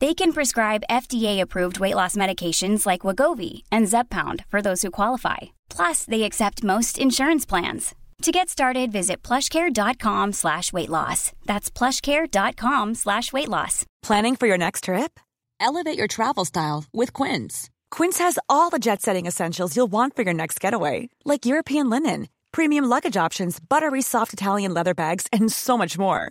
[0.00, 5.38] They can prescribe FDA-approved weight loss medications like Wagovi and Zepbound for those who qualify.
[5.68, 7.94] Plus, they accept most insurance plans.
[8.22, 11.32] To get started, visit plushcare.com slash weight loss.
[11.46, 13.84] That's plushcare.com slash weight loss.
[14.02, 15.18] Planning for your next trip?
[15.60, 17.68] Elevate your travel style with Quince.
[17.90, 22.28] Quince has all the jet-setting essentials you'll want for your next getaway, like European linen,
[22.52, 26.30] premium luggage options, buttery soft Italian leather bags, and so much more.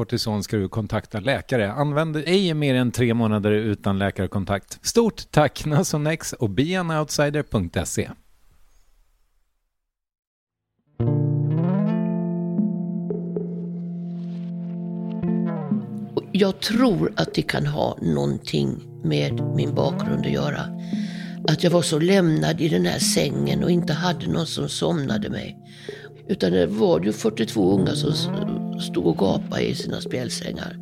[0.01, 1.71] kortison ska du kontakta läkare.
[1.71, 4.79] Använd ej mer än tre månader utan läkarkontakt.
[4.81, 8.09] Stort tack Nasonex och beanoutsider.se.
[16.31, 20.61] Jag tror att det kan ha någonting med min bakgrund att göra.
[21.47, 25.29] Att jag var så lämnad i den här sängen och inte hade någon som somnade
[25.29, 25.57] mig.
[26.27, 28.13] Utan det var ju 42 unga som
[28.81, 30.77] stod och gapade i sina spjälsängar.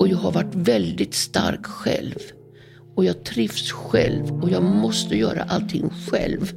[0.00, 2.18] Och jag har varit väldigt stark själv.
[2.94, 6.52] Och jag trivs själv och jag måste göra allting själv.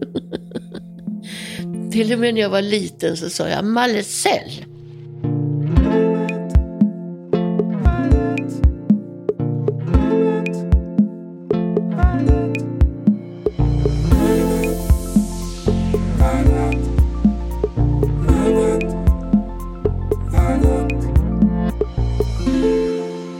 [1.92, 4.66] Till och med när jag var liten så sa jag Mallecell.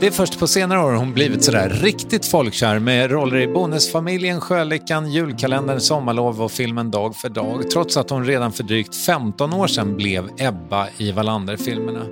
[0.08, 5.12] Är först på senare år hon blivit sådär riktigt folkkär med roller i Bonusfamiljen, Sjölyckan,
[5.12, 7.70] Julkalendern, Sommarlov och filmen Dag för dag.
[7.70, 12.06] Trots att hon redan för drygt 15 år sedan blev Ebba i Wallander-filmerna.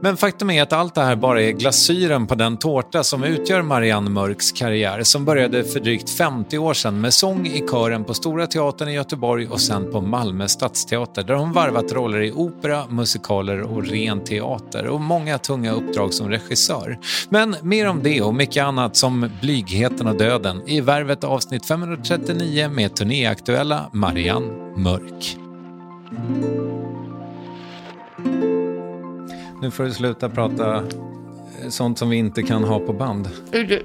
[0.00, 3.62] Men faktum är att allt det här bara är glasyren på den tårta som utgör
[3.62, 8.14] Marianne Mörks karriär som började för drygt 50 år sedan med sång i kören på
[8.14, 12.86] Stora Teatern i Göteborg och sen på Malmö Stadsteater där hon varvat roller i opera,
[12.88, 16.98] musikaler och ren teater och många tunga uppdrag som regissör.
[17.28, 22.68] Men mer om det och mycket annat som Blygheten och döden i Värvet avsnitt 539
[22.68, 24.46] med turnéaktuella Marianne
[24.76, 25.36] Mörk.
[29.62, 30.82] Nu får du sluta prata eh,
[31.68, 33.28] sånt som vi inte kan ha på band.
[33.52, 33.82] Är det...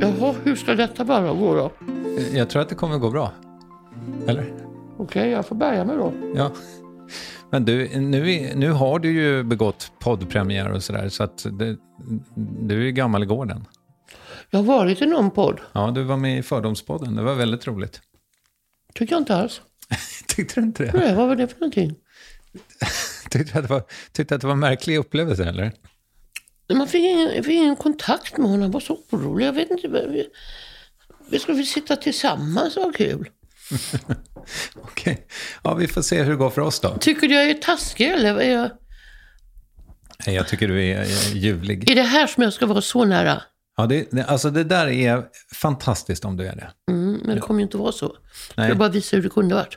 [0.00, 1.70] Jaha, hur ska detta bara gå då?
[2.18, 3.32] Eh, Jag tror att det kommer gå bra.
[4.26, 4.52] Eller?
[4.98, 6.12] Okej, jag får bärga mig då.
[6.34, 6.50] Ja.
[7.50, 11.76] Men du, nu, nu har du ju begått poddpremiär och sådär, så att det,
[12.36, 13.64] du är ju gammal i gården.
[14.50, 15.60] Jag har varit i någon podd.
[15.72, 17.16] Ja, du var med i Fördomspodden.
[17.16, 18.00] Det var väldigt roligt.
[18.94, 19.60] Tycker jag inte alls.
[20.28, 20.92] Tyckte du inte det?
[20.92, 21.94] Nej, vad var det för någonting?
[23.30, 25.72] Tyckte du att det var, tyckte att det var en märklig upplevelse, eller?
[26.72, 28.62] Man fick ingen, fick ingen kontakt med honom.
[28.62, 29.46] Han var så orolig.
[29.46, 29.88] Jag vet inte.
[29.88, 30.28] Vi,
[31.30, 33.28] vi skulle sitta tillsammans och ha kul.
[34.76, 35.26] Okej.
[35.62, 36.96] Ja, vi får se hur det går för oss då.
[37.00, 38.40] Tycker du jag är taskig eller?
[38.40, 38.70] Är, jag,
[40.26, 41.04] Nej, Jag tycker du är
[41.34, 41.90] ljuvlig.
[41.90, 43.42] är det här som jag ska vara så nära?
[43.76, 45.24] Ja, det, alltså det där är
[45.54, 46.70] fantastiskt om du är det.
[46.92, 48.16] Mm, men det kommer ju inte vara så.
[48.56, 48.68] Nej.
[48.68, 49.76] Jag bara visa hur det kunde varit.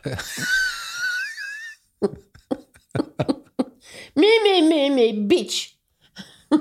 [4.13, 5.67] me, me, me, me, bitch.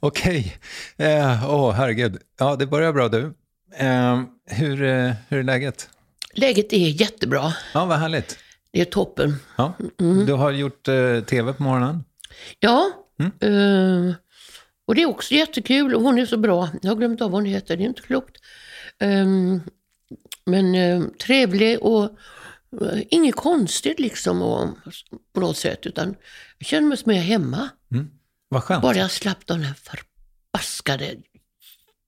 [0.00, 0.56] Okej.
[0.96, 2.18] Eh, Åh, herregud.
[2.38, 3.34] Ja, det börjar bra du.
[3.72, 4.76] Eh, hur,
[5.28, 5.88] hur är läget?
[6.32, 7.52] Läget är jättebra.
[7.74, 8.38] Ja, vad härligt.
[8.72, 9.36] Det är toppen.
[9.56, 9.72] Ja.
[10.26, 12.04] Du har gjort eh, tv på morgonen.
[12.58, 12.90] Ja,
[13.40, 14.14] eh,
[14.86, 15.94] och det är också jättekul.
[15.94, 16.68] Och hon är så bra.
[16.82, 18.36] Jag har glömt av vad hon heter, det är inte klokt.
[18.98, 19.26] Eh,
[20.46, 22.04] men eh, trevlig och
[22.82, 24.68] eh, inget konstigt liksom och,
[25.34, 25.86] på något sätt.
[25.86, 26.14] Utan
[26.58, 27.68] jag känner mig som jag är hemma.
[28.48, 28.82] Vad skönt.
[28.82, 31.14] Bara jag slapp de här förbaskade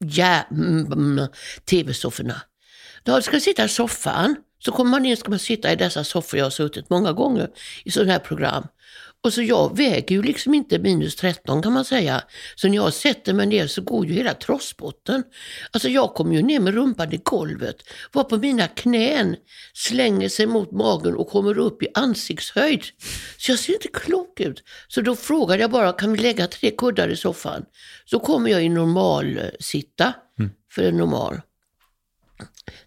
[0.04, 1.28] jä- mm,
[1.64, 2.42] tv-sofforna.
[3.02, 6.04] Då ska jag sitta i soffan, så kommer man in ska man sitta i dessa
[6.04, 7.48] soffor jag har suttit många gånger
[7.84, 8.66] i sådana här program.
[9.24, 12.22] Och så jag väger ju liksom inte minus 13 kan man säga.
[12.54, 15.22] Så när jag sätter mig ner så går ju hela trossbotten.
[15.70, 17.76] Alltså jag kommer ju ner med rumpan i golvet,
[18.12, 19.36] var på mina knän,
[19.74, 22.82] slänger sig mot magen och kommer upp i ansiktshöjd.
[23.38, 24.62] Så jag ser inte klok ut.
[24.88, 27.64] Så då frågade jag bara, kan vi lägga tre kuddar i soffan?
[28.04, 30.14] Så kommer jag i normal eh, sitta,
[30.70, 31.40] för en normal.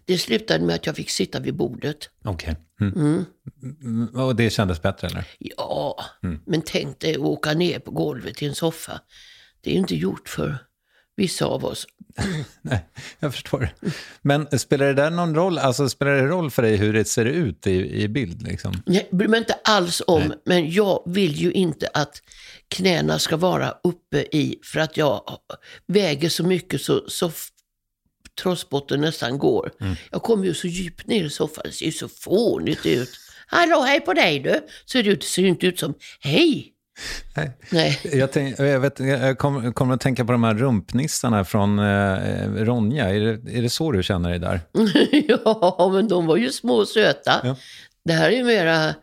[0.04, 2.10] Det slutade med att jag fick sitta vid bordet.
[2.24, 2.56] Okej.
[2.80, 3.24] Mm.
[3.82, 5.24] Mm, Och det kändes bättre, eller?
[5.38, 6.04] Ja,
[6.46, 9.00] men tänk dig att åka ner på golvet i en soffa.
[9.60, 10.58] Det är ju inte gjort för
[11.16, 11.86] vissa av oss.
[12.62, 12.86] Nej,
[13.18, 13.68] jag förstår.
[14.22, 15.58] Men spelar det där någon roll?
[15.58, 18.42] Alltså, spelar det roll för dig hur det ser ut i, i bild?
[18.42, 18.82] Liksom?
[18.86, 22.22] Jag bryr mig inte alls om, men jag vill ju inte att
[22.68, 25.22] knäna ska vara uppe i, för att jag
[25.86, 27.48] väger så mycket så, så f-
[28.40, 29.70] trossbotten nästan går.
[30.10, 33.10] Jag kommer ju så djupt ner i soffan, det ser ju så fånigt ut.
[33.46, 34.60] Hallå, hej på dig du!
[34.86, 36.72] Ser det ser ju inte ut som hej.
[37.36, 37.50] Nej.
[37.70, 38.00] Nej.
[38.12, 42.48] Jag, tänk, jag, vet, jag kommer kommer att tänka på de här rumpnissarna från eh,
[42.54, 43.10] Ronja.
[43.10, 44.60] Är det, är det så du känner dig där?
[45.44, 47.40] ja, men de var ju små och söta.
[47.44, 47.56] Ja.
[48.04, 48.94] Det här är ju mera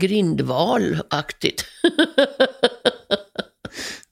[0.00, 1.64] grindvalaktigt.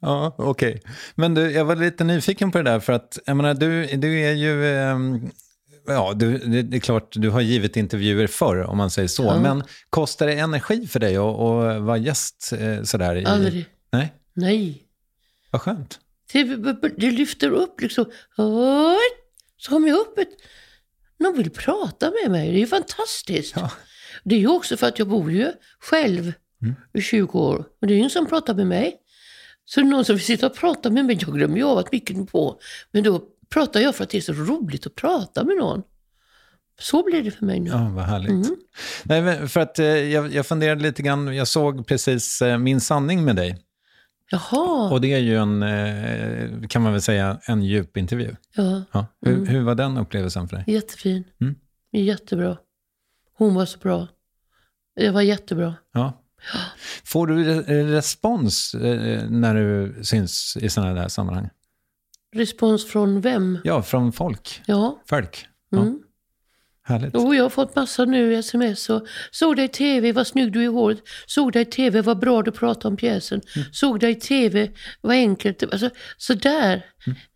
[0.01, 0.83] Ja, okej.
[1.15, 4.21] Men du, jag var lite nyfiken på det där för att, jag menar, du, du
[4.21, 4.67] är ju...
[4.77, 5.31] ehm,
[5.87, 9.39] Ja, du, det, är klart, du har givit intervjuer förr, om man säger så.
[9.39, 13.17] Men kostar det energi för dig att, att vara gäst eh, sådär?
[13.17, 13.67] I, Aldrig.
[13.93, 14.83] Nej, Nej.
[15.51, 15.99] vad skönt.
[16.33, 16.45] Det,
[16.97, 18.05] det lyfter upp liksom.
[19.57, 20.29] Så kommer jag upp ett...
[21.19, 22.51] Någon vill prata med mig.
[22.51, 23.53] Det är ju fantastiskt.
[23.57, 23.71] Ja.
[24.25, 26.33] Det är ju också för att jag bor ju själv
[26.95, 27.57] i 20 år.
[27.81, 28.97] Och det är ju ingen som pratar med mig.
[29.71, 31.19] Så det är någon som vill sitta och prata med mig.
[31.21, 32.61] Jag glömmer ju av att micken är på.
[32.91, 35.83] Men då pratar jag för att det är så roligt att prata med någon.
[36.81, 37.71] Så blir det för mig nu.
[37.71, 38.59] Ja, vad härligt.
[39.05, 42.81] Nej, men för att eh, jag, jag funderade lite grann, jag såg precis eh, Min
[42.81, 43.59] sanning med dig.
[44.31, 44.91] Jaha.
[44.91, 48.37] Och det är ju en, eh, kan man väl säga, en djup intervju.
[48.57, 49.07] Ja, Ja.
[49.21, 50.65] Hur, hur var den upplevelsen för dig?
[50.67, 51.25] jättefin.
[51.41, 51.55] Mm.
[51.93, 52.57] Jättebra.
[53.37, 54.09] Hon var så bra.
[54.97, 55.75] Det var jättebra.
[55.93, 56.20] Ja.
[57.05, 61.49] Får du re- respons eh, när du syns i sådana där sammanhang?
[62.37, 63.59] Respons från vem?
[63.65, 64.63] Ja, från folk.
[64.67, 65.03] Ja.
[65.09, 65.47] Folk.
[65.71, 65.79] Ja.
[65.79, 65.99] Mm.
[66.83, 67.11] Härligt.
[67.15, 70.59] Jo, jag har fått massa nu sms och såg dig i tv, vad snygg du
[70.61, 70.99] är i håret.
[71.27, 73.41] Såg dig i tv, vad bra du pratar om pjäsen.
[73.73, 74.71] Såg dig i tv,
[75.01, 75.63] vad enkelt.
[75.63, 76.87] Alltså, sådär.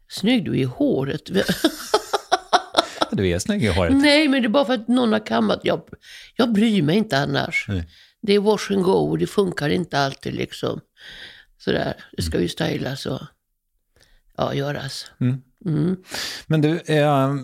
[0.09, 1.23] Snygg du är i håret.
[3.11, 3.93] Du är snygg i håret.
[3.97, 5.61] Nej, men det är bara för att någon har kammat.
[5.63, 5.83] Jag,
[6.37, 7.67] jag bryr mig inte annars.
[7.69, 7.89] Nej.
[8.26, 10.81] Det är wash and go och det funkar inte alltid liksom.
[11.59, 13.21] Sådär, det ska ju stylas och
[14.37, 15.11] ja, göras.
[15.21, 15.97] Mm.
[16.47, 17.35] Men du, eh,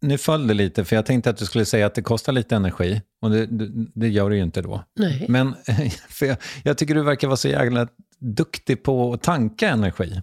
[0.00, 2.56] nu föll det lite, för jag tänkte att du skulle säga att det kostar lite
[2.56, 3.02] energi.
[3.20, 3.46] Och det,
[3.94, 4.84] det, gör det ju inte då.
[4.96, 5.26] Nej.
[5.28, 5.54] Men
[6.08, 10.22] för jag, jag tycker du verkar vara så jävla duktig på att tanka energi.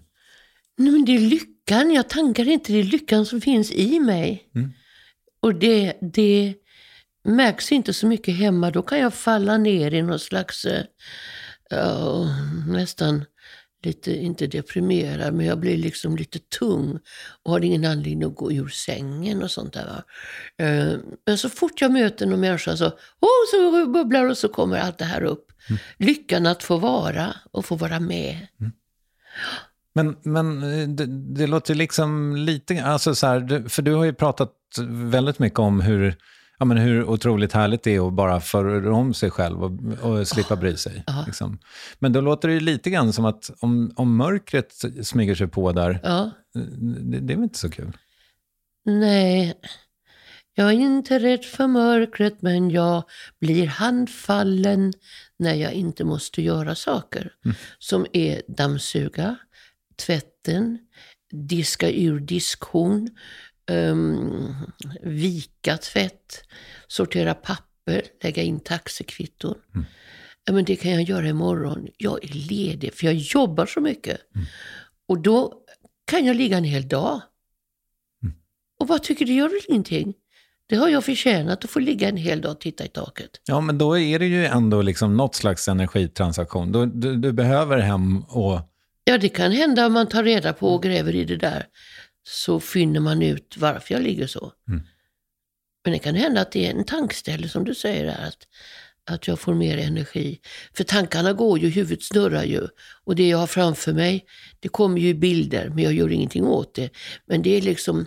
[0.78, 1.92] Nej, men det är lyckan.
[1.92, 4.48] Jag tankar inte, det är lyckan som finns i mig.
[5.40, 6.54] Och det, det
[7.26, 8.70] märks inte så mycket hemma.
[8.70, 10.66] Då kan jag falla ner i någon slags,
[11.70, 12.28] ja,
[12.66, 13.24] nästan
[13.82, 16.98] lite, inte deprimerad, men jag blir liksom lite tung
[17.42, 20.02] och har ingen anledning att gå ur sängen och sånt där.
[20.58, 24.78] Eh, Men så fort jag möter någon människa så, oh, så bubblar och så kommer
[24.78, 25.46] allt det här upp.
[25.98, 28.46] Lyckan att få vara och få vara med.
[29.94, 34.12] Men, men eh, det, det låter liksom lite, alltså så här, för du har ju
[34.12, 34.52] pratat
[35.10, 36.16] väldigt mycket om hur,
[36.58, 39.72] ja, men hur otroligt härligt det är att bara föra om sig själv och,
[40.02, 41.04] och slippa bry sig.
[41.26, 41.58] Liksom.
[41.98, 44.72] Men då låter det lite grann som att om, om mörkret
[45.02, 46.30] smyger sig på där, Ja.
[47.00, 47.92] det, det är väl inte så kul?
[48.84, 49.54] Nej,
[50.54, 53.02] jag är inte rädd för mörkret men jag
[53.40, 54.92] blir handfallen
[55.38, 57.32] när jag inte måste göra saker.
[57.78, 59.36] Som är dammsuga,
[60.06, 60.78] tvätten,
[61.32, 63.10] diska ur diskhon,
[63.70, 64.54] um,
[65.02, 66.44] vika tvätt,
[66.88, 69.54] sortera papper, lägga in taxikvitton.
[70.44, 71.88] Ja, men det kan jag göra imorgon.
[71.96, 74.20] Jag är ledig för jag jobbar så mycket.
[75.08, 75.52] Och då
[76.04, 77.20] kan jag ligga en hel dag.
[78.80, 80.14] Och vad tycker du gör väl ingenting?
[80.68, 83.30] Det har jag förtjänat att få ligga en hel dag och titta i taket.
[83.44, 86.72] Ja, men då är det ju ändå liksom något slags energitransaktion.
[86.72, 88.60] Då, du, du behöver hem och...
[89.04, 91.66] Ja, det kan hända om man tar reda på och gräver i det där.
[92.28, 94.52] Så finner man ut varför jag ligger så.
[95.84, 98.28] Men det kan hända att det är en tankställe som du säger där.
[98.28, 98.38] Att,
[99.14, 100.40] att jag får mer energi.
[100.74, 102.68] För tankarna går ju, huvudet snurrar ju.
[103.04, 104.24] Och det jag har framför mig,
[104.60, 105.68] det kommer ju i bilder.
[105.68, 106.90] Men jag gör ingenting åt det.
[107.26, 108.06] Men det är liksom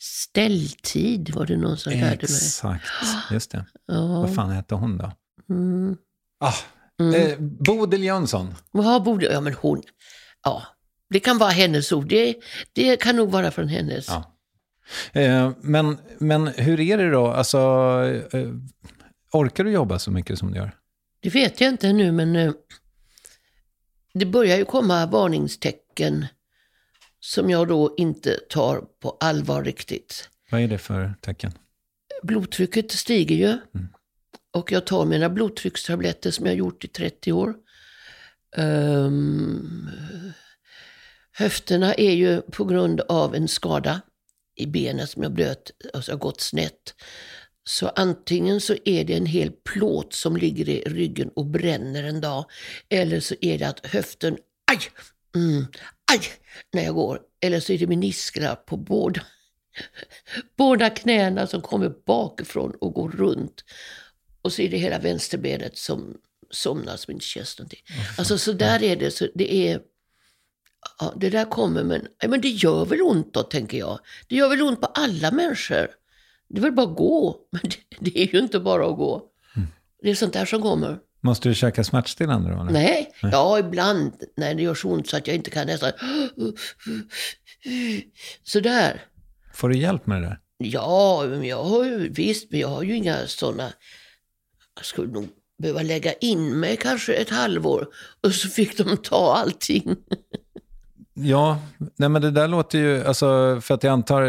[0.00, 2.16] ställtid var det någon som lärde mig.
[2.22, 2.84] Exakt,
[3.30, 3.64] just det.
[3.86, 4.06] Ja.
[4.06, 5.12] Vad fan hette hon då?
[5.50, 5.96] Mm.
[6.40, 6.54] Ah,
[7.14, 8.54] eh, Bodil Jönsson.
[8.70, 9.82] Vad borde, ja men hon,
[10.44, 10.62] ja.
[11.10, 12.08] Det kan vara hennes ord.
[12.08, 12.36] Det,
[12.72, 14.08] det kan nog vara från hennes.
[14.08, 14.34] Ja.
[15.12, 17.26] Eh, men, men hur är det då?
[17.26, 17.58] Alltså,
[18.32, 18.48] eh,
[19.32, 20.70] orkar du jobba så mycket som du gör?
[21.20, 22.52] Det vet jag inte nu, men eh,
[24.14, 26.26] det börjar ju komma varningstecken
[27.20, 30.28] som jag då inte tar på allvar riktigt.
[30.50, 31.52] Vad är det för tecken?
[32.22, 33.58] Blodtrycket stiger ju.
[34.52, 37.54] Och jag tar mina blodtryckstabletter som jag gjort i 30 år.
[38.56, 39.88] Ehm,
[41.34, 44.00] höfterna är ju på grund av en skada
[44.56, 46.94] i benet som jag blöt, alltså har gått snett.
[47.64, 52.20] Så antingen så är det en hel plåt som ligger i ryggen och bränner en
[52.20, 52.44] dag.
[52.88, 54.38] Eller så är det att höften,
[54.72, 54.80] aj,
[55.34, 55.66] mm,
[56.12, 56.20] aj,
[56.72, 57.20] när jag går.
[57.40, 59.20] Eller så är det menisklar på båda,
[60.56, 63.64] båda knäna som kommer bakifrån och går runt.
[64.42, 66.16] Och så är det hela vänsterbenet som
[66.50, 67.82] somnar som inte känns någonting.
[68.18, 69.10] Alltså så där är det.
[69.10, 69.80] Så det är...
[70.98, 73.98] Ja, det där kommer, men, ja, men det gör väl ont då, tänker jag.
[74.28, 75.88] Det gör väl ont på alla människor.
[76.48, 77.36] Det är väl bara att gå.
[77.50, 79.22] Men det, det är ju inte bara att gå.
[80.02, 80.98] Det är sånt där som kommer.
[81.20, 82.60] Måste du käka smärtstillande då?
[82.60, 82.72] eller?
[82.72, 85.92] Nej, ja ibland när det gör så ont så att jag inte kan nästan...
[88.42, 89.04] Sådär.
[89.54, 90.38] Får du hjälp med det där?
[90.58, 93.72] Ja, men jag har ju, visst, men jag har ju inga sådana...
[94.76, 97.88] Jag skulle nog behöva lägga in mig kanske ett halvår
[98.22, 99.96] och så fick de ta allting.
[101.16, 101.58] Ja,
[101.96, 104.22] nej men det där låter ju, alltså, för att jag antar,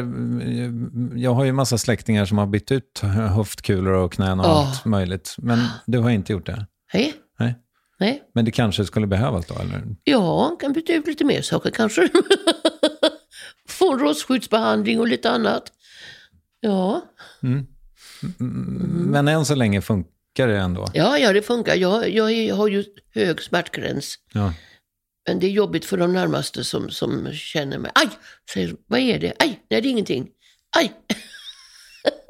[1.15, 3.00] jag har ju massa släktingar som har bytt ut
[3.36, 4.68] höftkulor och knän och Ja.
[4.68, 5.36] allt möjligt.
[5.38, 6.65] Men du har inte gjort det?
[6.94, 7.56] Nej, Nej.
[8.00, 8.24] nej.
[8.34, 9.84] Men det kanske skulle behövas då, eller?
[10.04, 12.10] Ja, kan byta ut lite mer saker kanske.
[13.70, 15.63] Få en rostskyddsbehandling och lite annat.
[16.60, 17.01] Ja,
[19.10, 20.88] Men än så länge funkar det ändå?
[20.94, 21.75] ja, ja det funkar.
[21.75, 24.15] Jag, jag har ju hög smärtgräns.
[24.34, 24.54] Ja.
[25.27, 27.91] Men det är jobbigt för de närmaste som, som känner mig.
[27.96, 28.10] Aj!
[28.53, 29.34] Säger, vad är det?
[29.39, 29.60] Aj!
[29.70, 30.27] Nej, det är ingenting.
[30.77, 30.91] Aj!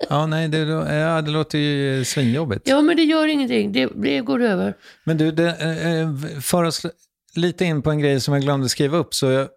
[0.10, 0.58] Ja, nej, det,
[0.96, 2.68] ja, det låter ju svinjobbigt.
[2.68, 3.72] Ja, men det gör ingenting.
[3.72, 4.74] Det, det går över.
[5.04, 6.86] Men du, det, eh, för oss
[7.36, 9.48] lite in på en grej som jag glömde skriva upp, så jag,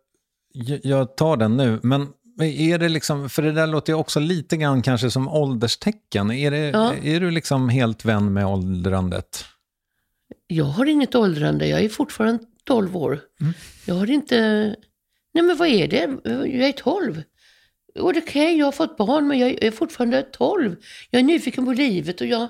[0.83, 1.81] jag tar den nu.
[1.83, 5.29] Men Men är det liksom, för det där låter ju också lite grann kanske som
[5.29, 6.31] ålderstecken.
[6.31, 6.95] Är, det, Ja.
[7.03, 9.45] är du liksom helt vän med åldrandet?
[10.47, 13.21] Jag har inget åldrande, jag är fortfarande 12 år.
[13.87, 14.37] Jag har inte...
[15.35, 16.19] Nej men vad är det?
[16.25, 17.23] Jag är 12.
[17.99, 20.77] Och det är okej, jag har fått barn men jag är fortfarande 12.
[21.11, 22.49] Jag är nyfiken på livet och jag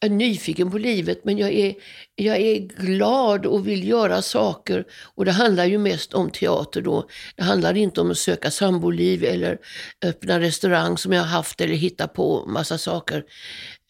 [0.00, 1.74] är nyfiken på livet men jag är,
[2.14, 4.84] jag är glad och vill göra saker.
[5.14, 7.08] Och det handlar ju mest om teater då.
[7.36, 9.58] Det handlar inte om att söka samboliv eller
[10.04, 13.24] öppna restaurang som jag har haft eller hitta på massa saker.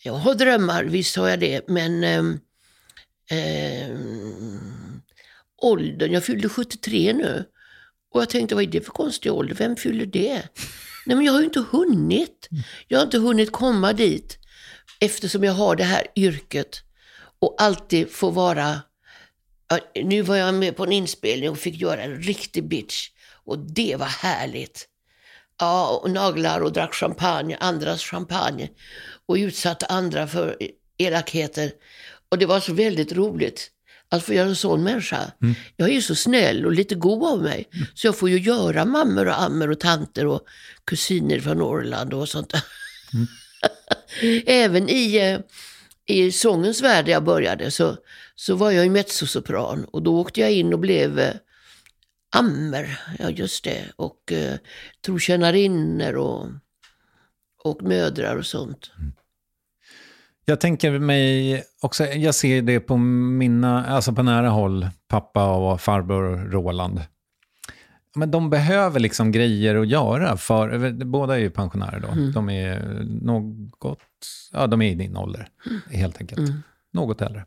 [0.03, 2.41] Jag har drömmar, visst har jag det, men ehm,
[3.31, 4.88] ehm,
[5.59, 7.45] åldern, jag fyllde 73 nu.
[8.15, 9.55] Och jag tänkte, vad är det för konstig ålder?
[9.55, 10.43] Vem fyller det?
[11.07, 12.49] Nej, men jag har ju inte hunnit.
[12.89, 14.39] Jag har inte hunnit komma dit
[15.01, 16.83] eftersom jag har det här yrket
[17.39, 18.81] och alltid får vara...
[20.05, 23.09] Nu var jag med på en inspelning och fick göra en riktig bitch
[23.45, 24.89] och det var härligt.
[25.59, 28.69] Ja, och naglar och drack champagne, andras champagne
[29.27, 30.57] och utsatte andra för
[30.99, 31.73] elakheter.
[32.29, 33.71] Och det var så väldigt roligt
[34.11, 35.33] att få göra en sån människa.
[35.77, 37.69] Jag är ju så snäll och lite god av mig.
[37.95, 40.41] Så jag får ju göra mammor och ammor och tanter och
[40.85, 42.63] kusiner från Norrland och sånt där.
[44.47, 45.41] Även i, eh,
[46.17, 47.97] i sångens värld där jag började så,
[48.35, 51.35] så var jag ju mezzosopran och då åkte jag in och blev eh,
[52.37, 54.55] ammer, ja just det, och eh,
[55.05, 56.47] trotjänarinnor och,
[57.65, 58.91] och mödrar och sånt.
[60.49, 65.81] Jag tänker mig också, jag ser det på mina, alltså på nära håll, pappa och
[65.81, 67.01] farbror Roland.
[68.15, 72.33] Men de behöver liksom grejer att göra, för båda är ju pensionärer då.
[72.35, 73.99] De är något,
[74.53, 75.49] ja de är i din ålder,
[75.91, 76.51] helt enkelt.
[76.93, 77.45] Något äldre.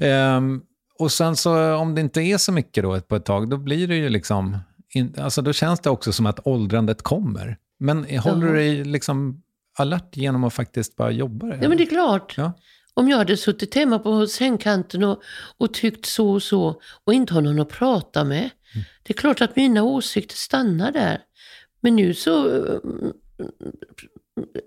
[0.00, 0.62] Ehm,
[0.98, 3.88] och sen så om det inte är så mycket då på ett tag, då blir
[3.88, 4.58] det ju liksom,
[4.94, 7.56] in, alltså då känns det också som att åldrandet kommer.
[7.78, 9.42] Men håller du dig liksom
[9.76, 11.46] alert genom att faktiskt bara jobba?
[11.46, 12.34] Ja men det är klart.
[12.36, 12.52] Ja.
[12.94, 15.22] Om jag hade suttit hemma på sängkanten och,
[15.56, 18.50] och tyckt så och så och inte har någon att prata med.
[19.02, 21.20] Det är klart att mina åsikter stannar där.
[21.80, 22.78] Men nu så eh,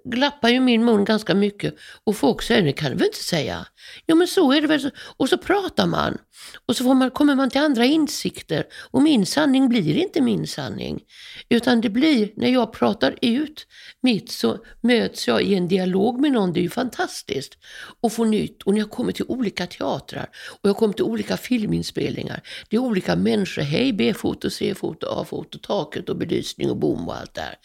[0.06, 3.66] glappar ju min mun ganska mycket och folk säger, det kan du väl inte säga?
[4.08, 4.92] Jo men så är det väl.
[5.18, 6.18] Och så pratar man.
[6.66, 8.66] Och så får man, kommer man till andra insikter.
[8.92, 11.02] Och min sanning blir inte min sanning.
[11.50, 13.68] Utan det blir, när jag pratar ut
[14.02, 16.54] mitt så möts jag i en dialog med någon.
[16.54, 17.58] Det är ju fantastiskt.
[18.02, 18.62] Och får nytt.
[18.64, 20.30] Och när jag kommer till olika teatrar
[20.62, 22.42] och jag kommer till olika filminspelningar.
[22.70, 23.62] Det är olika människor.
[23.62, 27.56] Hej, B-foto, C-foto, A-foto, taket och belysning och bom och allt det här.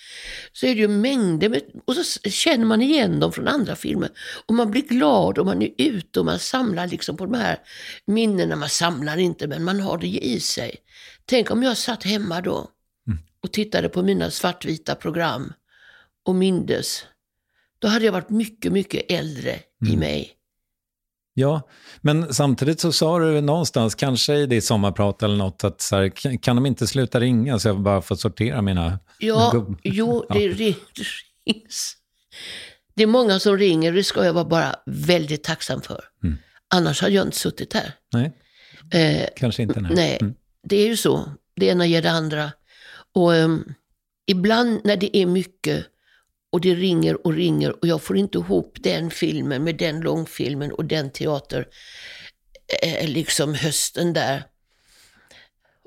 [0.53, 4.09] Så är det ju mängder med, och så känner man igen dem från andra filmer.
[4.47, 7.59] Och man blir glad och man är ute och man samlar liksom på de här
[8.07, 8.57] minnena.
[8.65, 10.77] Man samlar inte, men man har det i sig.
[11.27, 12.69] Tänk om jag satt hemma då
[13.43, 15.53] och tittade på mina svartvita program
[16.27, 17.05] och mindes.
[17.79, 20.33] Då hade jag varit mycket, mycket äldre i mig.
[21.35, 21.69] Ja,
[22.01, 26.09] men samtidigt så sa du någonstans, kanske i ditt sommarprat eller något, att så här,
[26.37, 29.79] kan- de inte sluta ringa så jag bara får sortera mina Ja, gubb...
[29.83, 30.77] jo, det ri-
[31.47, 31.97] rings.
[32.95, 36.05] Det är många som ringer det ska jag vara bara väldigt tacksam för.
[36.75, 37.93] Annars hade jag inte suttit här.
[38.13, 38.33] Nej,
[38.93, 39.81] Eh, kanske inte.
[39.81, 39.93] Nej.
[39.95, 41.29] Nej, det är ju så.
[41.57, 42.53] Det ena ger det andra.
[43.13, 43.75] Och ehm,
[44.27, 45.87] ibland när det är mycket
[46.53, 50.73] och det ringer och ringer och jag får inte ihop den filmen med den långfilmen
[50.73, 51.69] och den teater,
[52.83, 54.45] eh, liksom hösten där.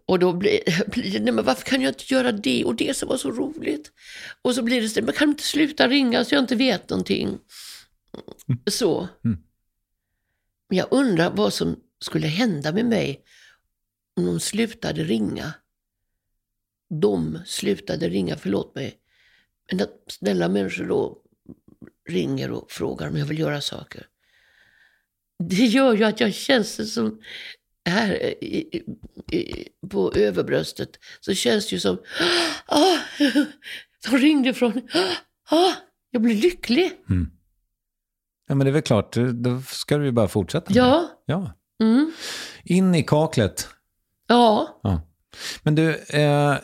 [0.05, 2.97] Och då blir, blir det, nej men varför kan jag inte göra det och det
[2.97, 3.91] som var så roligt?
[4.41, 6.89] Och så blir det så, men kan du inte sluta ringa så jag inte vet
[6.89, 7.37] någonting?
[8.65, 9.07] Så.
[10.69, 13.23] Men jag undrar vad som skulle hända med mig
[14.15, 15.53] om de slutade ringa.
[16.89, 18.99] De slutade ringa, förlåt mig.
[19.71, 21.21] Men att snälla människor då
[22.09, 24.07] ringer och frågar om jag vill göra saker.
[25.39, 27.21] Det gör ju att jag känns som
[27.85, 28.81] här i,
[29.31, 31.97] i, på överbröstet så känns det ju som
[32.65, 32.97] ah,
[34.09, 34.89] de ringde från
[35.49, 35.73] ah,
[36.11, 36.91] jag blir lycklig.
[38.47, 40.73] Ja, men det är väl klart, då ska du ju bara fortsätta.
[40.73, 41.21] Ja.
[41.25, 41.56] ja.
[41.83, 42.11] Mm.
[42.63, 43.67] In i kaklet.
[44.27, 44.79] Ja.
[44.83, 45.01] Ja.
[45.63, 46.55] Men du, eh,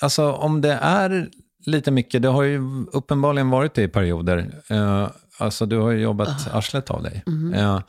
[0.00, 1.30] alltså om det är
[1.66, 2.60] lite mycket, det har ju
[2.92, 4.62] uppenbarligen varit det i perioder.
[4.70, 7.24] Eh, alltså du har ju jobbat arslet av dig.
[7.54, 7.80] Eh,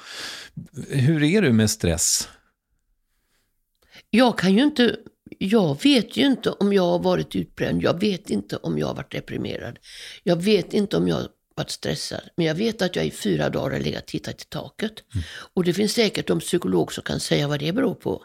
[0.88, 2.30] hur är du med stress?
[4.10, 4.96] Jag kan ju inte,
[5.40, 7.84] jag vet ju inte om jag har varit utbränd.
[7.84, 9.80] Jag vet inte om jag har varit deprimerad.
[10.24, 12.22] Jag vet inte om jag varit stressad.
[12.36, 14.94] Men jag vet att jag i fyra dagar har legat och tittat i taket.
[15.54, 18.24] Och det finns säkert en psykolog som kan säga vad det beror på.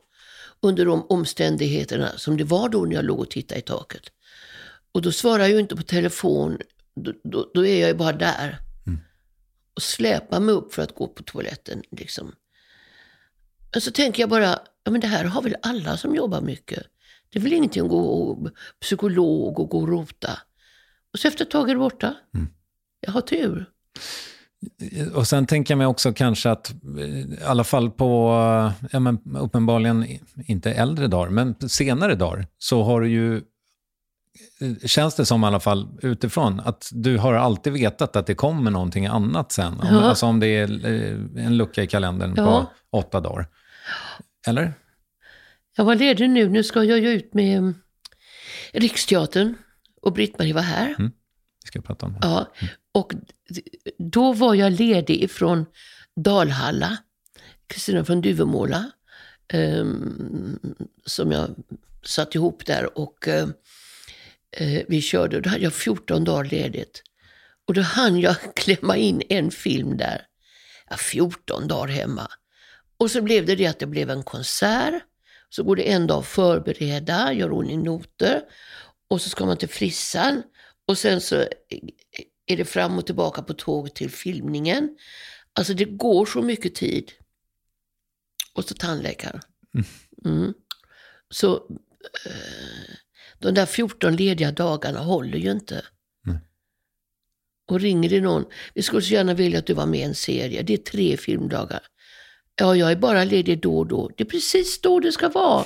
[0.60, 4.02] Under de omständigheterna som det var då när jag låg och tittade i taket.
[4.92, 6.58] Och då svarar jag ju inte på telefon.
[6.94, 8.58] Då, då, då är jag ju bara där.
[9.74, 11.82] Och släpar mig upp för att gå på toaletten.
[11.90, 12.34] Liksom.
[13.76, 16.86] Och så tänker jag bara, ja men det här har väl alla som jobbar mycket.
[17.32, 20.38] Det är väl ingenting att gå och psykolog och gå och rota.
[21.12, 22.16] Och så efter ett tag är det borta.
[23.00, 23.66] Jag har tur.
[25.14, 28.30] Och sen tänker jag mig också kanske att, eh, i alla fall på,
[28.90, 30.06] ja men uppenbarligen
[30.46, 35.46] inte äldre dagar, men senare dagar, så har du ju, eh, känns det som i
[35.46, 39.80] alla fall utifrån, att du har alltid vetat att det kommer någonting annat sen.
[39.80, 40.00] Om, Ja.
[40.00, 42.44] Alltså om det är eh, en lucka i kalendern Ja.
[42.90, 43.46] på åtta dagar.
[44.46, 44.72] Eller?
[45.76, 46.48] Jag var ledig nu.
[46.48, 47.74] Nu ska jag ju ut med mm,
[48.72, 49.54] Riksteatern.
[50.02, 50.94] Och Britt-Marie var här.
[50.98, 52.18] Vi ska prata om det.
[52.22, 52.46] Ja,
[52.92, 53.12] och
[53.98, 55.66] då var jag ledig ifrån
[56.16, 56.96] Dalhalla,
[57.66, 58.90] Kristina från Duvemåla,
[59.52, 60.58] ehm,
[61.06, 61.54] som jag
[62.02, 63.48] satt ihop där och eh,
[64.52, 65.40] eh vi körde.
[65.40, 67.02] Då hade jag 14 dagar ledigt.
[67.68, 70.26] Och då hann jag klämma in en film där.
[70.90, 72.28] Ja, 14 dagar hemma.
[72.96, 75.02] Och så blev det det att det blev en konsert.
[75.48, 78.42] Så går det en dag att förbereda, gör ordning noter.
[79.08, 80.42] Och så ska man till frissan.
[80.86, 81.46] Och sen så
[82.52, 84.96] är det fram och tillbaka på tåg till filmningen.
[85.52, 87.12] Alltså det går så mycket tid.
[88.54, 89.40] Och så tandläkare.
[90.24, 90.54] Mm.
[91.30, 91.54] Så
[92.26, 92.94] eh,
[93.38, 95.84] de där 14 lediga dagarna håller ju inte.
[97.70, 100.14] Och ringer det någon, vi skulle så gärna vilja att du var med i en
[100.14, 100.62] serie.
[100.62, 101.80] Det är tre filmdagar.
[102.56, 104.10] Ja, jag är bara ledig då och då.
[104.16, 105.64] Det är precis då det ska vara.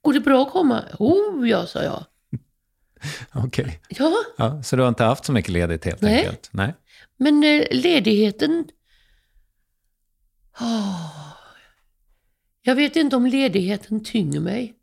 [0.00, 0.84] Går det bra att komma?
[0.98, 2.04] Oh, ja, sa jag.
[3.32, 3.80] Okej.
[3.88, 6.18] Ja, Ja, så du har inte haft så mycket ledigt helt Nej.
[6.18, 6.48] enkelt?
[6.52, 6.74] Nej.
[7.16, 8.64] Men eh, ledigheten...
[10.60, 11.10] Åh.
[12.62, 14.74] Jag vet inte om ledigheten tynger mig.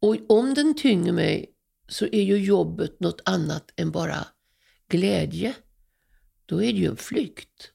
[0.00, 1.54] Och om den tynger mig
[1.88, 4.26] så är ju jobbet något annat än bara
[4.88, 5.54] glädje.
[6.46, 7.72] Då är det ju en flykt.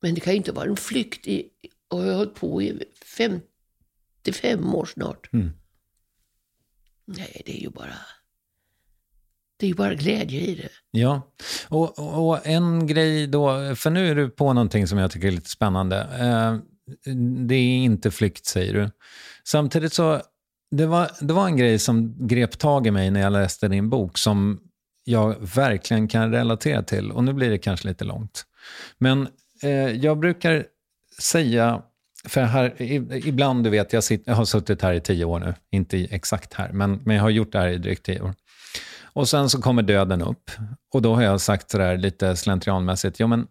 [0.00, 1.48] Men det kan ju inte vara en flykt i...
[1.88, 5.32] Och jag har hållit på i 55 år snart.
[5.32, 5.50] Mm.
[7.04, 7.94] Nej, det är ju bara...
[9.62, 10.68] Det är ju bara glädje i det.
[10.90, 11.22] Ja,
[11.68, 15.28] och, och och en grej då, för nu är du på någonting som jag tycker
[15.28, 15.96] är lite spännande.
[16.00, 16.56] Eh,
[17.46, 18.90] det är inte flykt säger du.
[19.44, 20.20] Samtidigt så,
[20.70, 23.90] det var, det var en grej som grep tag i mig när jag läste din
[23.90, 24.60] bok som
[25.04, 27.10] jag verkligen kan relatera till.
[27.10, 28.44] Och nu blir det kanske lite långt.
[28.98, 29.28] Men
[29.62, 30.64] eh, jag brukar
[31.18, 31.82] säga,
[32.28, 32.82] för här,
[33.26, 36.54] ibland, du vet, jag, sitter, jag har suttit här i tio år nu, inte exakt
[36.54, 38.34] här, men, men jag har gjort det här i drygt tio år.
[39.12, 40.50] Och sen så kommer döden upp.
[40.92, 43.46] Och då har jag sagt sådär lite slentrianmässigt, ja men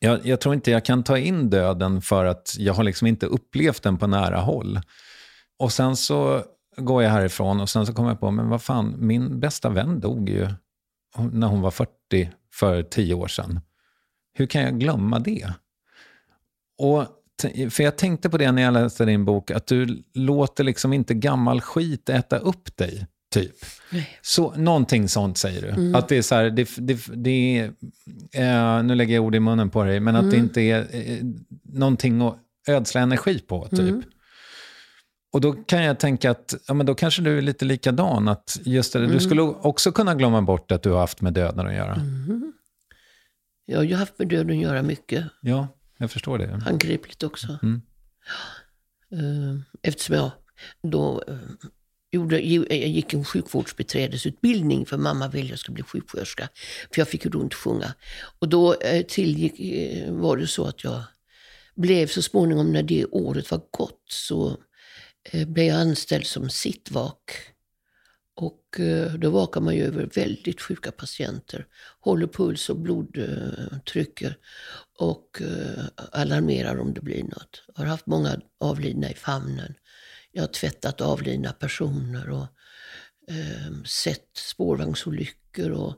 [0.00, 3.26] jag, jag tror inte jag kan ta in döden för att jag har liksom inte
[3.26, 4.80] upplevt den på nära håll.
[5.58, 6.42] Och sen så
[6.76, 10.00] går jag härifrån och sen så kommer jag på, men vad fan, min bästa vän
[10.00, 10.48] dog ju
[11.32, 13.60] när hon var 40 för tio år sedan.
[14.34, 15.52] Hur kan jag glömma det?
[16.78, 17.06] Och
[17.70, 21.14] för jag tänkte på det när jag läste din bok, att du låter liksom inte
[21.14, 23.54] gammal skit äta upp dig, typ.
[23.90, 24.18] Nej.
[24.22, 25.96] Så, någonting sånt säger du.
[25.96, 27.64] Att det är så här, det, det, det är,
[28.32, 31.18] eh, nu lägger jag ord i munnen på dig, men att det inte är eh,
[31.62, 34.04] någonting att ödsla energi på, typ.
[35.32, 38.60] Och då kan jag tänka att, ja men då kanske du är lite likadan, att
[38.64, 41.74] just det, du skulle också kunna glömma bort att du har haft med döden att
[41.74, 42.00] göra.
[43.66, 45.24] Jag har ju haft med döden att göra mycket.
[45.40, 45.68] Ja,
[45.98, 46.60] jag förstår det.
[46.64, 47.58] handgripligt också.
[47.62, 47.82] Mm.
[49.12, 50.30] Eh, Eftersom jag
[50.82, 51.36] då eh,
[52.14, 56.48] gjorde, eh, jag gick en sjukvårdsbiträdesutbildning för mamma ville att jag skulle bli sjuksköterska.
[56.92, 57.94] För jag fick ju då inte sjunga.
[58.38, 61.02] Och då eh, tillgick, eh, var det så att jag
[61.74, 64.56] blev så småningom när det året var gått så
[65.46, 67.30] blev jag anställd som sittvak.
[68.36, 68.80] Och
[69.18, 71.66] då vakar man ju över väldigt sjuka patienter.
[72.00, 74.36] Håller puls och blodtrycker
[74.98, 75.42] och
[76.12, 77.62] alarmerar om det blir något.
[77.66, 79.74] Jag har haft många avlidna i famnen.
[80.36, 82.46] Jag har tvättat avlidna personer och
[83.30, 85.94] eh, sett spårvagnsolyckor och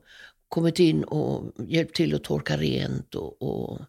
[0.49, 3.81] kommit in och hjälpt till att torka rent och, och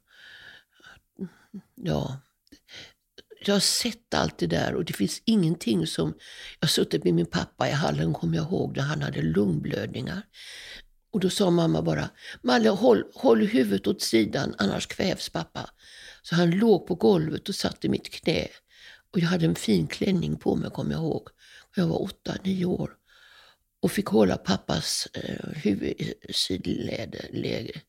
[1.75, 2.21] ja.
[3.45, 6.13] Jag har sett allt det där och det finns ingenting som...
[6.60, 10.21] Jag har suttit med min pappa i hallen, kommer jag ihåg, när han hade lungblödningar.
[11.12, 12.10] Och då sa mamma bara,
[12.41, 15.69] Malle håll, håll huvudet åt sidan annars kvävs pappa.
[16.21, 18.47] Så han låg på golvet och satt i mitt knä.
[19.17, 21.30] Och jag hade en fin klänning på mig kommer jag ihåg.
[21.75, 22.91] Jag var åtta, nio år.
[23.82, 27.30] Och fick hålla pappas eh, huvudsidläge.
[27.32, 27.82] Läge,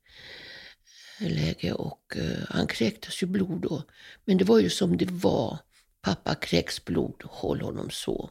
[1.18, 3.82] läge och eh, han kräktes ju blod då.
[4.24, 5.58] Men det var ju som det var.
[6.00, 8.30] Pappa kräks blod, håll honom så.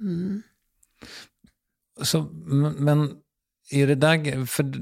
[0.00, 0.42] Mm.
[2.02, 2.22] Så,
[2.78, 3.21] men
[3.72, 4.72] är det där, för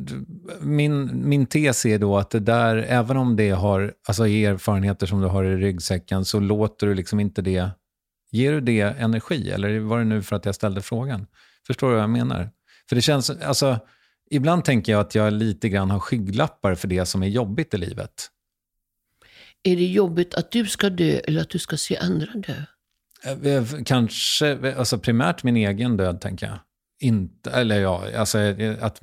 [0.61, 5.20] min, min tes är då att det där, även om det har, alltså erfarenheter som
[5.20, 7.70] du har i ryggsäcken, så låter du liksom inte det,
[8.31, 9.50] ger du det energi?
[9.50, 11.26] Eller var det nu för att jag ställde frågan?
[11.66, 12.50] Förstår du vad jag menar?
[12.88, 13.79] För det känns, alltså,
[14.31, 17.79] ibland tänker jag att jag lite grann har skygglappar för det som är jobbigt i
[17.79, 18.31] livet.
[19.62, 22.64] Är det jobbigt att du ska dö eller att du ska se andra dö?
[23.50, 26.59] Eh, kanske, alltså primärt min egen död tänker jag.
[27.02, 28.38] Inte, eller ja, alltså
[28.80, 28.98] att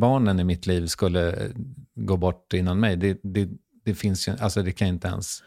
[0.00, 1.52] barnen i mitt liv skulle
[1.94, 3.48] gå bort innan mig, det, det,
[3.84, 5.42] det finns ju, alltså det kan jag inte ens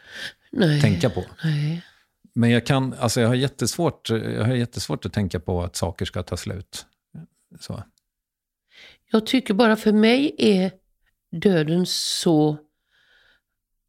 [0.52, 1.26] nej, tänka på.
[1.44, 1.86] Nej.
[2.34, 6.06] Men jag kan, alltså jag har jättesvårt, jag har jättesvårt att tänka på att saker
[6.06, 6.86] ska ta slut.
[7.60, 7.84] Så.
[9.12, 10.72] Jag tycker bara för mig är
[11.32, 12.58] döden så,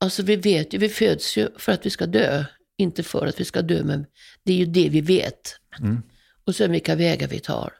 [0.01, 2.45] alltså vi vet ju, vi föds ju för att vi ska dö.
[2.77, 4.07] Inte för att vi ska dö, men
[4.43, 5.57] det är ju det vi vet.
[5.81, 6.03] Mm.
[6.45, 7.73] Och sen vilka vägar vi tar.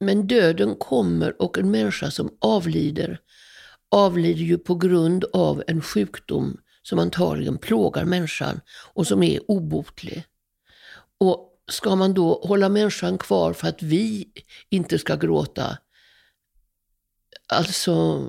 [0.00, 3.20] Men döden kommer och en människa som avlider,
[3.90, 8.60] avlider ju på grund av en sjukdom som antagligen plågar människan
[8.94, 10.24] och som är obotlig.
[11.18, 14.32] Och ska man då hålla människan kvar för att vi
[14.68, 15.78] inte ska gråta?
[17.48, 18.26] Alltså,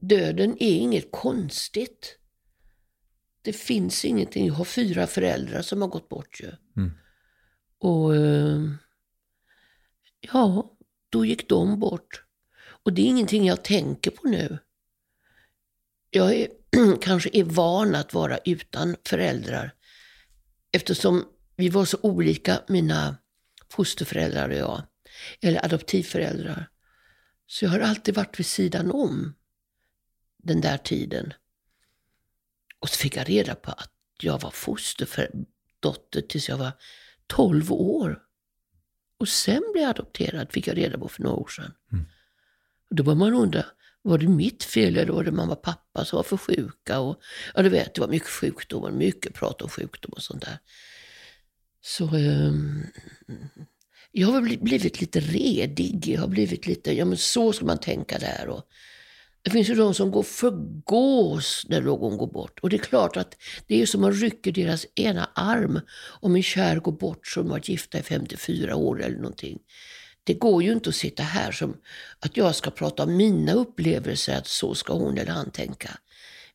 [0.00, 2.16] döden är inget konstigt.
[3.42, 4.46] Det finns ingenting.
[4.46, 6.50] Jag har fyra föräldrar som har gått bort ju.
[7.80, 8.60] Och eh,
[10.20, 10.76] ja,
[11.10, 12.24] då gick de bort.
[12.82, 14.58] Och det är ingenting jag tänker på nu.
[16.10, 16.48] Jag är,
[17.00, 19.74] kanske är van att vara utan föräldrar.
[20.72, 21.24] Eftersom
[21.56, 23.16] vi var så olika, mina
[23.68, 24.82] fosterföräldrar och jag.
[25.40, 26.70] Eller adoptivföräldrar.
[27.46, 29.34] Så jag har alltid varit vid sidan om
[30.42, 31.34] den där tiden.
[32.78, 36.72] Och så fick jag reda på att jag var fosterdotter tills jag var
[37.30, 38.22] 12 år.
[39.18, 41.72] Och sen blev jag adopterad, fick jag reda på för några år sedan.
[41.92, 42.04] Mm.
[42.90, 43.64] Och då började man undra,
[44.02, 46.98] var det mitt fel eller var det mamma och pappa som var för sjuka?
[46.98, 47.20] Och,
[47.54, 50.58] ja, du vet, det var mycket sjukdomar, mycket prat om sjukdom och sånt där.
[51.82, 52.86] Så um,
[54.12, 56.08] jag har blivit lite redig.
[56.08, 58.48] Jag har blivit lite, ja men så ska man tänka där.
[58.48, 58.62] Och,
[59.42, 62.60] det finns ju de som går förgås när någon går bort.
[62.60, 65.80] Och det är klart att det är som man rycker deras ena arm
[66.20, 69.58] om en kär går bort som varit gifta i 54 år eller någonting.
[70.24, 71.76] Det går ju inte att sitta här som
[72.18, 75.98] att jag ska prata om mina upplevelser, att så ska hon eller han tänka.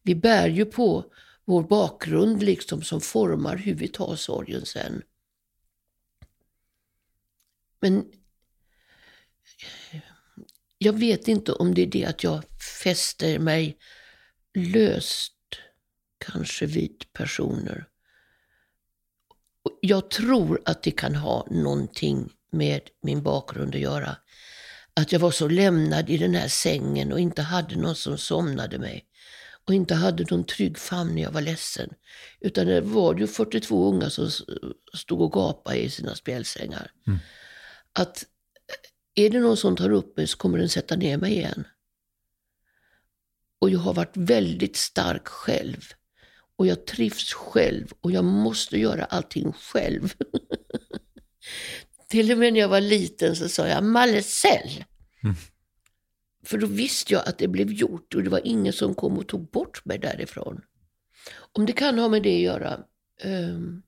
[0.04, 1.06] Vi bär ju på
[1.46, 5.02] vår bakgrund liksom som formar hur vi tar sorgen sen.
[7.80, 8.06] Men
[10.78, 12.44] jag vet inte om det är det att jag
[12.84, 13.78] fäster mig
[14.54, 15.34] löst
[16.18, 17.88] kanske vid personer.
[19.82, 24.18] Jag tror att det kan ha någonting med min bakgrund att göra.
[24.94, 28.80] Att jag var så lämnad i den här sängen och inte hade någon som somnade
[28.80, 29.06] mig.
[29.68, 31.90] Och inte hade någon trygg famn när jag var ledsen.
[32.40, 34.30] Utan det var ju 42 unga som
[34.94, 36.92] stod och gapade i sina spjälsängar.
[37.08, 37.20] Mm.
[37.94, 38.26] Att
[39.16, 41.68] är det någon som tar upp mig så kommer den sätta ner mig igen.
[43.60, 45.82] Och jag har varit väldigt stark själv.
[46.58, 50.14] Och jag trivs själv och jag måste göra allting själv.
[52.10, 54.84] Till och med när jag var liten så sa jag Mallecell.
[55.24, 55.36] Mm.
[56.44, 59.28] För då visste jag att det blev gjort och det var ingen som kom och
[59.28, 60.62] tog bort mig därifrån.
[61.52, 62.80] Om det kan ha med det att göra.
[63.24, 63.84] Um,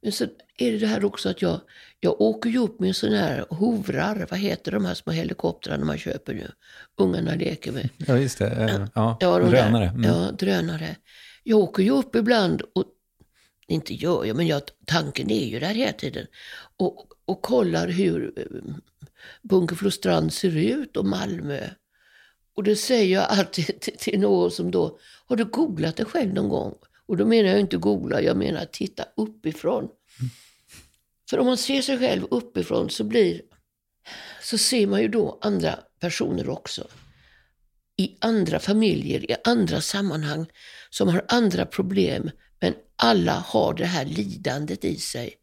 [0.00, 0.24] men så
[0.58, 1.60] är det det här också att jag,
[2.00, 5.98] jag åker ju upp med sådana här hovrar, vad heter de här små helikoptrarna man
[5.98, 6.50] köper nu?
[6.96, 7.88] Ungarna leker med.
[7.96, 8.46] Ja, just det.
[8.46, 9.88] Eh, ja, ja drönare.
[9.88, 10.02] Mm.
[10.02, 10.96] Ja, drönare.
[11.42, 12.84] Jag åker ju upp ibland och,
[13.66, 16.26] inte gör jag, men jag, tanken är ju där hela tiden.
[16.76, 18.74] Och, och kollar hur eh,
[19.42, 21.60] Bunkeflostrand ser ut och Malmö.
[22.54, 26.34] Och det säger jag alltid till, till någon som då, har du googlat det själv
[26.34, 26.74] någon gång?
[27.08, 29.84] Och då menar jag inte googla, jag menar titta uppifrån.
[29.84, 30.30] Mm.
[31.30, 33.42] För om man ser sig själv uppifrån så blir
[34.42, 36.88] så ser man ju då andra personer också.
[37.96, 40.46] I andra familjer, i andra sammanhang
[40.90, 42.30] som har andra problem.
[42.60, 45.34] Men alla har det här lidandet i sig.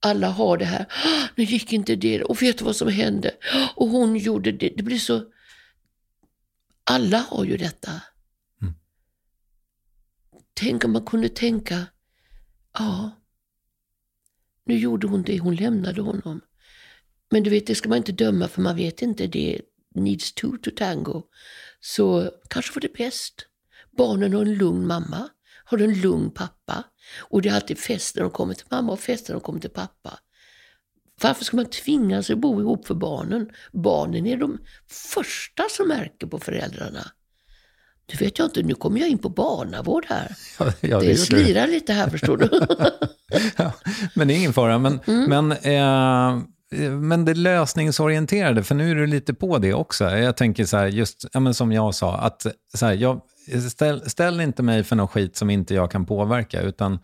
[0.00, 0.86] Alla har det här,
[1.34, 3.34] nu gick inte det, och vet du vad som hände?
[3.74, 4.72] Och hon gjorde det.
[4.76, 5.24] Det blir så...
[6.84, 7.90] Alla har ju detta.
[10.60, 11.86] Tänk om man kunde tänka,
[12.78, 13.10] ja,
[14.64, 16.40] nu gjorde hon det, hon lämnade honom.
[17.30, 19.60] Men du vet, det ska man inte döma för man vet inte, det
[19.94, 21.22] needs two to tango.
[21.80, 23.46] Så kanske var det bäst.
[23.96, 25.28] Barnen har en lugn mamma,
[25.64, 26.84] Har en lugn pappa?
[27.20, 29.60] Och det är alltid fest när de kommer till mamma och fest när de kommer
[29.60, 30.18] till pappa.
[31.22, 33.50] Varför ska man tvinga sig att bo ihop för barnen?
[33.72, 37.12] Barnen är de första som märker på föräldrarna.
[38.10, 40.32] Du vet jag inte, nu kommer jag in på barnavård här.
[40.58, 41.16] Ja, ja, det du.
[41.16, 42.50] slirar lite här förstår du.
[43.56, 43.72] Ja,
[44.14, 44.78] men det är ingen fara.
[44.78, 45.24] Men, Mm.
[45.48, 46.42] men, eh,
[47.00, 50.04] men det lösningsorienterade, för nu är du lite på det också.
[50.04, 53.20] Jag tänker så här, just ja, som jag sa, att så här, jag,
[53.70, 56.98] ställ, ställ inte mig för någon skit som inte jag kan påverka, utan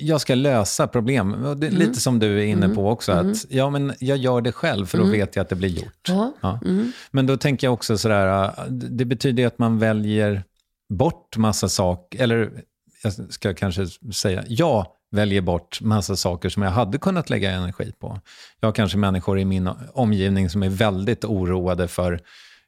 [0.00, 1.30] jag ska lösa problem.
[1.30, 1.78] Det, Mm.
[1.78, 4.98] Lite som du är inne på också, att ja, men jag gör det själv, för
[4.98, 6.08] då vet jag att det blir gjort.
[6.08, 6.32] Mm.
[6.40, 6.60] Ja.
[6.64, 6.92] Mm.
[7.10, 10.44] Men då tänker jag också sådär, äh, det betyder att man väljer
[10.88, 12.50] bort massa saker, eller
[13.02, 17.92] jag ska kanske säga, jag väljer bort massa saker som jag hade kunnat lägga energi
[18.00, 18.20] på.
[18.60, 22.20] Jag har kanske människor i min omgivning som är väldigt oroade för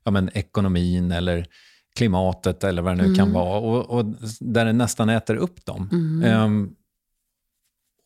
[0.04, 1.46] ja, men, ekonomin eller
[1.96, 3.58] klimatet eller vad det nu kan vara.
[3.58, 4.04] Och, och
[4.40, 5.88] där det nästan äter upp dem.
[6.24, 6.70] Ehm,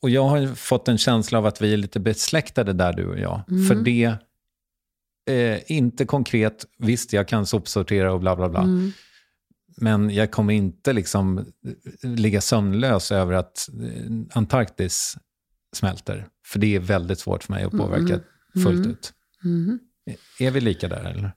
[0.02, 3.06] och jag har ju fått en känsla av att vi är lite besläktade där, du
[3.06, 3.42] och jag.
[3.68, 4.14] För det,
[5.30, 8.66] eh, inte konkret, visst jag kan sopsortera och bla bla bla.
[9.76, 11.44] Men jag kommer inte liksom eh,
[12.10, 15.16] ligga sömnlös över att eh, Antarktis
[15.76, 16.28] smälter.
[16.46, 18.20] För det är väldigt svårt för mig att påverka
[18.62, 19.12] fullt ut.
[20.38, 21.32] Är vi lika där eller?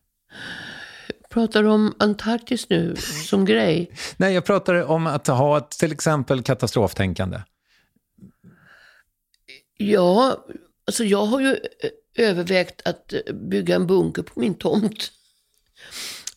[1.29, 2.95] Pratar du om Antarktis nu
[3.29, 3.91] som grej?
[4.17, 7.41] Nej, jag pratar om att ha ett, till exempel katastroftänkande.
[9.77, 10.45] Ja,
[10.85, 11.89] alltså jag har ju eh,
[12.29, 15.11] övervägt att eh, bygga en bunker på min tomt.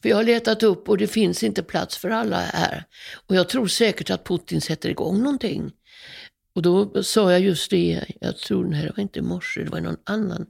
[0.03, 2.85] För jag har letat upp och det finns inte plats för alla här.
[3.27, 5.73] Och jag tror säkert att Putin sätter igång någonting.
[6.53, 9.71] Och då sa jag just det, jag tror, nej det var inte i morse, det
[9.71, 10.47] var någon annan.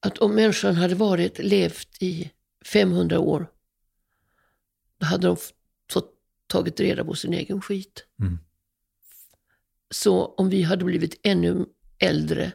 [0.00, 2.30] Att om människan hade varit, levt i
[2.64, 3.50] 500 år,
[4.98, 5.36] då hade de
[5.90, 6.12] fått
[6.46, 8.04] tagit reda på sin egen skit.
[8.20, 8.38] Mm.
[9.90, 11.66] Så om vi hade blivit ännu
[11.98, 12.52] äldre,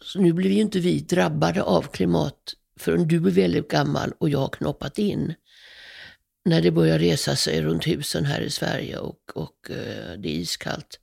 [0.00, 4.28] så nu blir ju inte vi drabbade av klimat förrän du är väldigt gammal och
[4.28, 5.34] jag har knoppat in.
[6.44, 10.38] När det börjar resa sig runt husen här i Sverige och, och eh, det är
[10.38, 11.00] iskallt.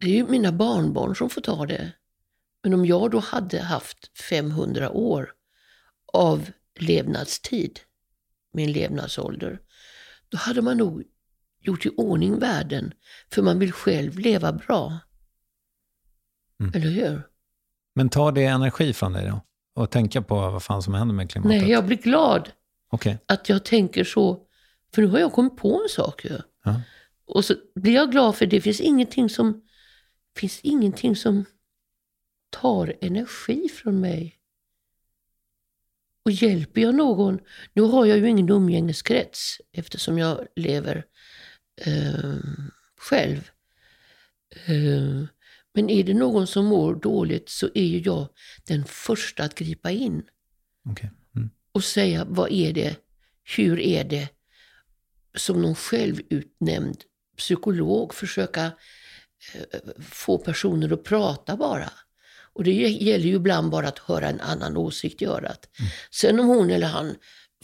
[0.00, 1.92] Det är ju mina barnbarn som får ta det.
[2.62, 5.32] Men om jag då hade haft 500 år
[6.12, 7.80] av levnadstid,
[8.52, 9.60] min levnadsålder,
[10.28, 11.04] då hade man nog
[11.60, 12.92] gjort i ordning världen.
[13.32, 14.98] För man vill själv leva bra.
[16.60, 16.72] Mm.
[16.74, 17.22] Eller hur?
[17.94, 19.40] Men tar det energi från dig då?
[19.74, 21.62] Och tänka på vad fan som händer med klimatet?
[21.62, 22.50] Nej, jag blir glad
[22.90, 23.18] Okej.
[23.26, 24.46] att jag tänker så.
[24.94, 26.38] För nu har jag kommit på en sak ju.
[26.64, 26.80] Ja.
[27.26, 29.62] Och så blir jag glad för det finns ingenting som,
[30.36, 31.44] finns ingenting som
[32.50, 34.36] tar energi från mig.
[36.24, 37.38] Och hjälper jag någon,
[37.72, 41.04] nu har jag ju ingen umgängeskrets eftersom jag lever
[41.86, 42.34] eh,
[42.98, 43.50] själv.
[44.66, 45.24] Eh,
[45.74, 48.28] men är det någon som mår dåligt så är ju jag
[48.66, 50.22] den första att gripa in
[50.90, 51.10] Okej.
[51.36, 51.50] Mm.
[51.72, 52.96] och säga vad är det,
[53.56, 54.28] hur är det,
[55.34, 57.04] som någon självutnämnd
[57.36, 58.64] psykolog försöka
[59.54, 61.92] eh, få personer att prata bara.
[62.52, 65.68] Och det gäller ju ibland bara att höra en annan åsikt i örat.
[66.10, 67.14] Sen om hon eller han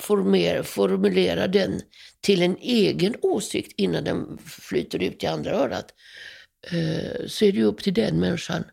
[0.01, 1.81] former, formulerar den
[2.21, 5.95] till en egen åsikt innan den flyter ut i andra örat,
[6.71, 8.65] eh, så är det ju upp till den människan.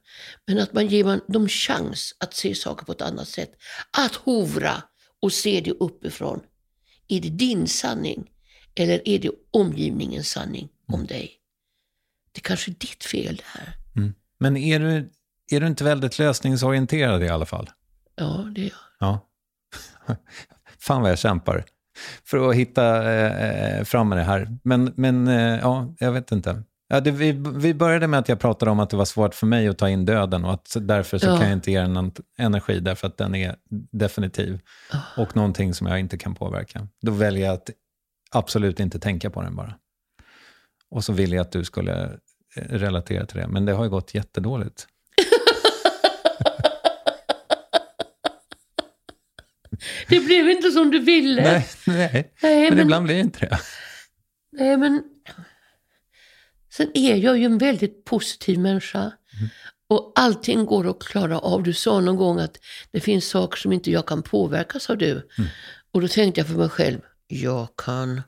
[0.48, 3.52] Men att man ger man dem chans att se saker på ett annat sätt.
[3.98, 4.84] Att hovra
[5.22, 6.40] och se det uppifrån.
[7.08, 8.30] Är det din sanning
[8.76, 11.32] eller är det omgivningens sanning om dig?
[12.32, 13.78] Det kanske är ditt fel det här.
[14.44, 15.12] Men är du,
[15.52, 17.70] är du inte väldigt lösningsorienterad i alla fall?
[18.16, 18.80] Ja, det är jag.
[19.00, 19.30] Ja.
[20.80, 21.66] Fan vad jag kämpar
[22.24, 24.58] för att hitta eh, fram med det här.
[24.64, 26.64] Men, men eh, ja, jag vet inte.
[26.88, 29.48] Ja, det, vi, vi började med att jag pratade om att det var svårt för
[29.48, 31.38] mig att ta in döden och att därför så Ja.
[31.38, 33.56] kan jag inte ge den en energi därför att den är
[33.92, 34.60] definitiv
[35.18, 36.88] och någonting som jag inte kan påverka.
[37.02, 37.70] Då väljer jag att
[38.32, 39.74] absolut inte tänka på den bara.
[40.90, 42.04] Och så ville jag att du skulle
[42.56, 44.88] eh, relatera till det, men det har ju gått jättedåligt.
[50.08, 51.42] Det blev inte som du ville.
[51.44, 52.34] Nej, nej.
[52.44, 53.60] Nej, men men- ibland blir det inte det.
[54.52, 55.04] Nej, men
[56.78, 59.12] sen är jag ju en väldigt positiv människa.
[59.90, 61.64] Och allting går att klara av.
[61.64, 62.58] Du sa någon gång att
[62.92, 65.28] det finns saker som inte jag kan påverka, sa du.
[65.92, 68.22] Och då tänkte jag för mig själv, jag kan.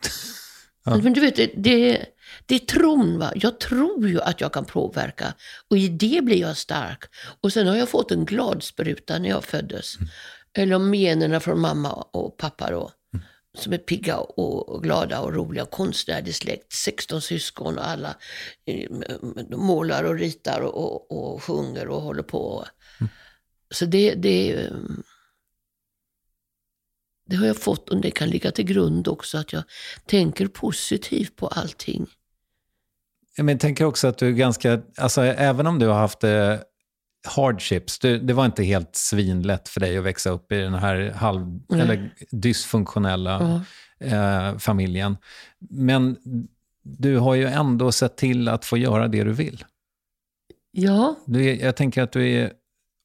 [0.86, 2.06] Men du vet, det, det,
[2.46, 3.20] det är tron.
[3.20, 3.32] Va?
[3.36, 5.34] Jag tror ju att jag kan påverka.
[5.70, 7.04] Och i det blir jag stark.
[7.42, 9.96] Och sen har jag fått en glad spruta när jag föddes.
[10.58, 12.92] Eller om generna från mamma och pappa då.
[13.56, 16.74] Som är pigga och glada och roliga konstnärlig släkt.
[16.74, 18.16] 16 syskon och alla
[18.66, 18.90] eh,
[19.50, 22.66] målar och ritar och, och, och sjunger och håller på.
[23.00, 23.10] Mm.
[23.70, 24.70] Så det, det,
[27.26, 29.64] det har jag fått och det kan ligga till grund också att jag
[30.06, 32.08] tänker positivt på allting.
[33.38, 36.56] Jag tänker också att du är ganska, alltså även om du har haft eh,
[37.26, 41.12] hardships, du, det var inte helt svinlätt för dig att växa upp i den här
[41.16, 44.52] halv, eller dysfunktionella mm.
[44.54, 45.18] eh, familjen.
[45.70, 46.18] Men
[46.84, 49.66] du har ju ändå sett till att få göra det du vill.
[50.72, 51.16] Ja.
[51.26, 52.52] Du är, jag tänker att du är,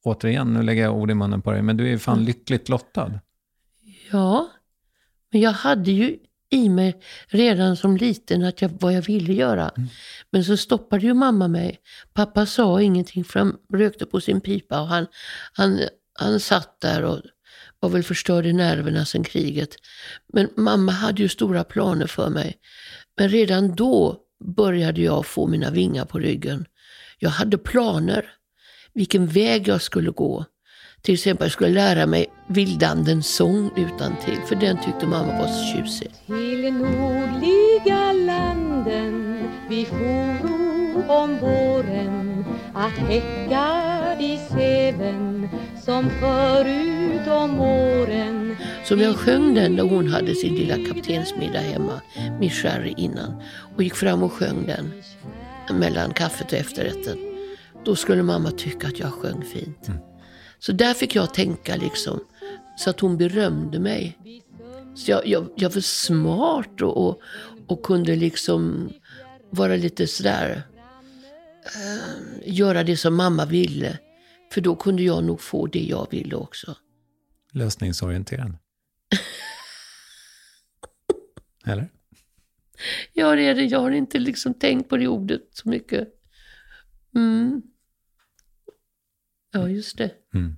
[0.04, 2.26] återigen, nu lägger jag ord i munnen på dig, men du är fan mm.
[2.26, 3.20] lyckligt lottad.
[4.12, 4.50] Ja,
[5.32, 6.18] men jag hade ju
[6.50, 9.68] i mig redan som liten att jag, vad jag ville göra.
[9.68, 9.88] Mm.
[10.30, 11.80] Men så stoppade ju mamma mig.
[12.12, 15.06] Pappa sa ingenting för han rökte på sin pipa och han,
[15.52, 15.80] han,
[16.18, 17.20] han satt där och
[17.80, 19.76] var väl förstörd i nerverna sen kriget.
[20.32, 22.56] Men mamma hade ju stora planer för mig.
[23.16, 26.66] Men redan då började jag få mina vingar på ryggen.
[27.18, 28.24] Jag hade planer,
[28.92, 30.44] vilken väg jag skulle gå.
[31.02, 35.46] Till exempel jag skulle lära mig Vildandens sång utan till för den tyckte mamma var
[35.46, 36.10] så tjusig.
[36.26, 39.38] Till nordliga landen
[39.68, 42.44] vi foro om våren
[42.74, 43.66] att häcka
[44.20, 45.48] i seven
[45.84, 52.00] som förut om åren Som jag sjöng den när hon hade sin lilla kaptensmiddag hemma
[52.40, 53.42] med sherry innan
[53.76, 54.92] och gick fram och sjöng den
[55.78, 57.18] mellan kaffet och efterrätten.
[57.84, 59.88] Då skulle mamma tycka att jag sjöng fint.
[59.88, 60.09] Mm.
[60.60, 62.24] Så där fick jag tänka liksom,
[62.76, 64.18] så att hon berömde mig.
[64.94, 67.20] Så jag, jag, jag var smart och, och,
[67.66, 68.92] och, kunde liksom
[69.50, 70.62] vara lite sådär,
[71.64, 73.98] äh, göra det som mamma ville.
[74.52, 76.76] För då kunde jag nog få det jag ville också.
[77.52, 78.52] Lösningsorienterad.
[81.66, 81.88] Eller?
[83.12, 83.64] Ja, det är det.
[83.64, 86.08] Jag har inte liksom tänkt på det ordet så mycket.
[87.14, 87.62] Mm.
[89.50, 90.10] Ja, just det.
[90.34, 90.56] Mm.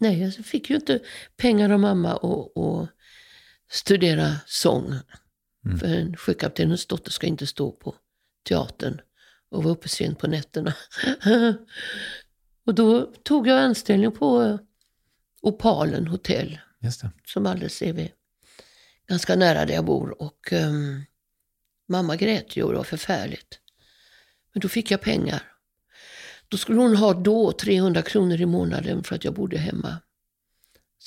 [0.00, 1.00] Nej, jag fick ju inte
[1.36, 2.88] pengar av mamma att
[3.70, 4.94] studera sång.
[5.64, 5.78] Mm.
[5.78, 7.94] För en sjökaptenens dotter ska inte stå på
[8.48, 9.00] teatern
[9.48, 10.74] och vara uppe sent på nätterna.
[12.64, 14.58] och då tog jag anställning på
[15.42, 16.58] Opalen hotell.
[17.24, 18.10] Som alldeles är vid,
[19.08, 20.22] ganska nära där jag bor.
[20.22, 21.04] Och um,
[21.88, 23.60] mamma grät ju och det var förfärligt.
[24.52, 25.55] Men då fick jag pengar.
[26.48, 29.96] Då skulle hon ha då 300 kronor i månaden för att jag bodde hemma.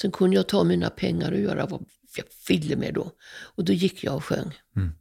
[0.01, 1.85] Sen kunde jag ta mina pengar och göra vad
[2.17, 3.11] jag ville med då.
[3.55, 4.59] Och då gick jag och sjöng.
[4.75, 4.91] Mm.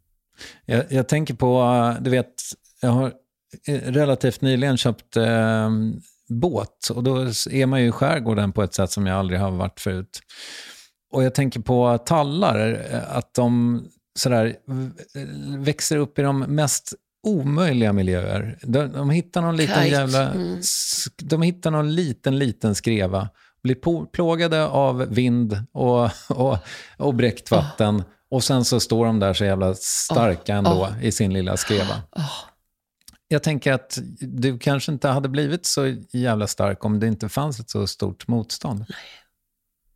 [0.64, 2.34] Jag, jag, tänker på, eh, du vet,
[2.80, 3.12] jag har
[3.66, 5.70] eh, relativt nyligen köpt eh,
[6.28, 7.16] båt och då
[7.50, 10.20] är man ju i skärgården på ett sätt som jag aldrig har varit förut.
[11.12, 13.82] Och jag tänker på tallar, eh, att de
[14.18, 14.56] sådär
[15.58, 16.94] växer upp i de mest
[17.28, 18.58] omöjliga miljöer.
[18.62, 19.88] De, de hittar någon liten Kite.
[19.88, 20.30] jävla...
[20.30, 20.60] Mm.
[21.16, 23.28] De hittar någon liten, liten skreva.
[23.62, 26.58] Blir plågade av vind och, och,
[26.96, 27.96] och bräckt vatten.
[27.96, 28.04] Oh.
[28.30, 30.58] Och sen så står de där så jävla starka oh.
[30.58, 31.04] ändå oh.
[31.04, 32.02] i sin lilla skreva.
[33.28, 37.60] Jag tänker att du kanske inte hade blivit så jävla stark om det inte fanns
[37.60, 38.78] ett så stort motstånd.
[38.88, 38.98] Nej,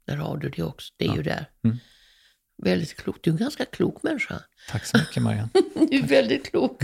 [0.07, 0.93] där har du det också.
[0.97, 1.17] Det är ja.
[1.17, 1.47] ju där.
[1.65, 1.79] Mm.
[2.63, 3.25] Väldigt klokt.
[3.25, 4.41] Du är en ganska klok människa.
[4.71, 5.49] Tack så mycket, Marianne.
[5.91, 6.83] du är väldigt klok.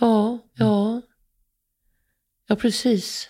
[0.00, 1.02] Ja, ja.
[2.48, 3.28] Ja, precis.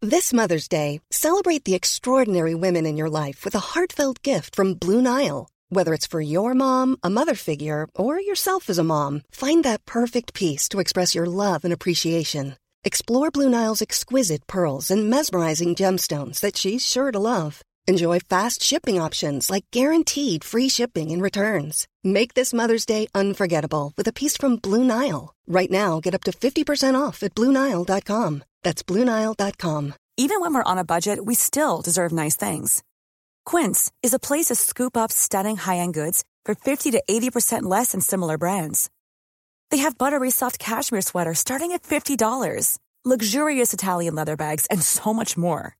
[0.00, 4.74] This Mother's Day, celebrate the extraordinary women in your life with a heartfelt gift from
[4.74, 5.48] Blue Nile.
[5.70, 9.86] Whether it's for your mom, a mother figure, or yourself as a mom, find that
[9.86, 12.56] perfect piece to express your love and appreciation.
[12.86, 17.62] Explore Blue Nile's exquisite pearls and mesmerizing gemstones that she's sure to love.
[17.86, 21.88] Enjoy fast shipping options like guaranteed free shipping and returns.
[22.02, 25.34] Make this Mother's Day unforgettable with a piece from Blue Nile.
[25.46, 28.44] Right now, get up to 50% off at BlueNile.com.
[28.62, 29.94] That's BlueNile.com.
[30.18, 32.82] Even when we're on a budget, we still deserve nice things.
[33.46, 37.62] Quince is a place to scoop up stunning high end goods for 50 to 80%
[37.62, 38.90] less than similar brands.
[39.74, 45.12] They have buttery soft cashmere sweaters starting at $50, luxurious Italian leather bags, and so
[45.12, 45.76] much more.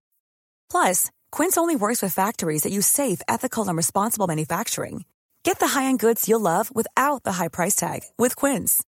[0.68, 5.04] Plus, Quince only works with factories that use safe, ethical, and responsible manufacturing.
[5.44, 8.82] Get the high-end goods you'll love without the high price tag with Quince.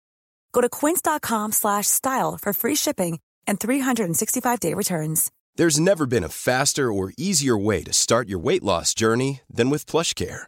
[0.54, 5.32] Go to quince.com/style for free shipping and 365-day returns.
[5.56, 9.70] There's never been a faster or easier way to start your weight loss journey than
[9.70, 10.48] with PlushCare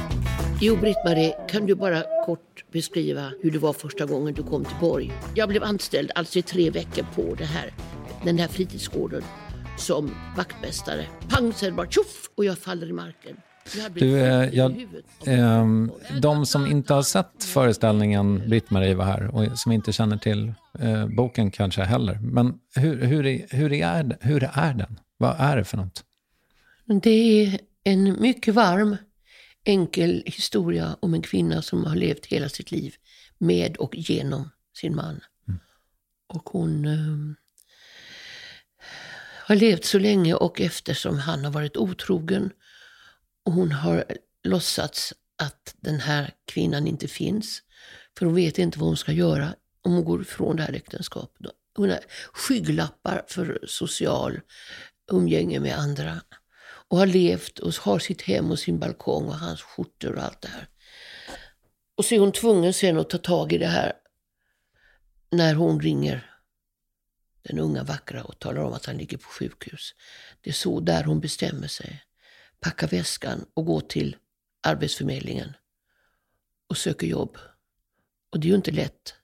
[0.63, 4.75] Jo, Britt-Marie, kan du bara kort beskriva hur det var första gången du kom till
[4.81, 5.11] Borg?
[5.35, 7.73] Jag blev anställd alltså i tre veckor på det här,
[8.25, 9.23] den här fritidsgården
[9.77, 11.05] som vaktmästare.
[11.29, 13.37] Pang, det bara tjoff och jag faller i marken.
[13.93, 14.87] Du, eh, jag,
[15.25, 15.91] ehm,
[16.21, 21.07] de som inte har sett föreställningen Britt-Marie var här och som inte känner till eh,
[21.07, 22.19] boken kanske heller.
[22.21, 24.99] Men hur, hur, är, hur, är, hur är den?
[25.17, 26.03] Vad är det för något?
[26.85, 28.97] Det är en mycket varm,
[29.65, 32.95] enkel historia om en kvinna som har levt hela sitt liv
[33.37, 35.19] med och genom sin man.
[36.27, 37.35] Och hon eh,
[39.45, 42.51] har levt så länge och eftersom han har varit otrogen
[43.45, 44.03] och hon har
[44.43, 47.63] låtsats att den här kvinnan inte finns.
[48.17, 51.51] För hon vet inte vad hon ska göra om hon går ifrån det här äktenskapet.
[51.75, 51.99] Hon har
[52.33, 54.39] skygglappar för social
[55.11, 56.21] umgänge med andra.
[56.91, 60.41] Och har levt och har sitt hem och sin balkong och hans skjortor och allt
[60.41, 60.67] det här.
[61.95, 63.93] Och så är hon tvungen sen att ta tag i det här
[65.29, 66.31] när hon ringer
[67.41, 69.95] den unga vackra och talar om att han ligger på sjukhus.
[70.41, 72.03] Det är så där hon bestämmer sig.
[72.59, 74.15] Packa väskan och gå till
[74.63, 75.53] Arbetsförmedlingen
[76.67, 77.37] och söker jobb.
[78.29, 79.15] Och det är ju inte lätt.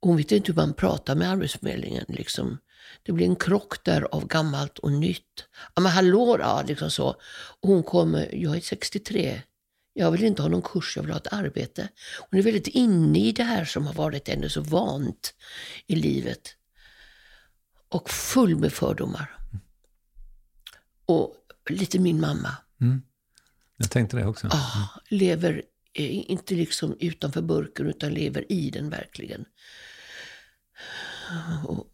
[0.00, 2.04] Hon vet inte hur man pratar med Arbetsförmedlingen.
[2.08, 2.58] Liksom.
[3.02, 5.44] Det blir en krock där av gammalt och nytt.
[5.74, 7.08] Ja men hallå då, liksom så.
[7.60, 9.42] Och hon kommer, jag är 63.
[9.92, 11.88] Jag vill inte ha någon kurs, jag vill ha ett arbete.
[12.30, 15.34] Hon är väldigt inne i det här som har varit henne så vant
[15.86, 16.56] i livet.
[17.88, 19.38] Och full med fördomar.
[21.06, 21.34] Och
[21.70, 22.56] lite min mamma.
[23.76, 24.48] Jag tänkte det också.
[24.50, 25.62] Ah, lever
[25.92, 29.44] eh, inte liksom utanför burken utan lever i den verkligen.
[31.66, 31.86] Och,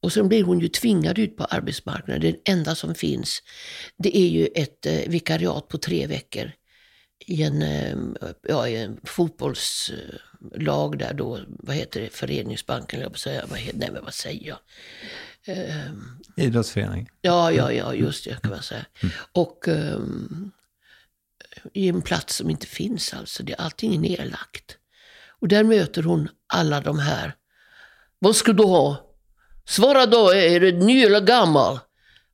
[0.00, 2.20] och sen blir hon ju tvingad ut på arbetsmarknaden.
[2.20, 3.42] Det enda som finns
[3.96, 6.52] det är ju ett eh, vikariat på tre veckor
[7.26, 7.96] i en, eh,
[8.42, 13.90] ja, i en fotbollslag där då, vad heter det, Föreningsbanken, jag säga, vad heter, nej
[13.92, 14.58] men vad säger jag?
[15.44, 15.92] Eh,
[16.36, 17.10] Idrottsförening.
[17.20, 18.84] Ja, ja, ja, just det kan man säga.
[19.32, 20.50] Och ehm,
[21.74, 23.42] i en plats som inte finns alltså.
[23.42, 24.76] Det, allting är nedlagt.
[25.40, 27.34] Och där möter hon alla de här.
[28.18, 29.07] Vad ska du ha?
[29.68, 31.78] Svara då, är du ny eller gammal?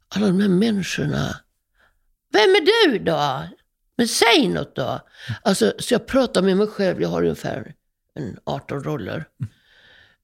[0.09, 1.41] Alla de här människorna.
[2.32, 3.49] Vem är du då?
[3.97, 5.01] Men säg något då.
[5.43, 7.74] Alltså, så jag pratar med mig själv, jag har ungefär
[8.14, 9.28] en 18 roller.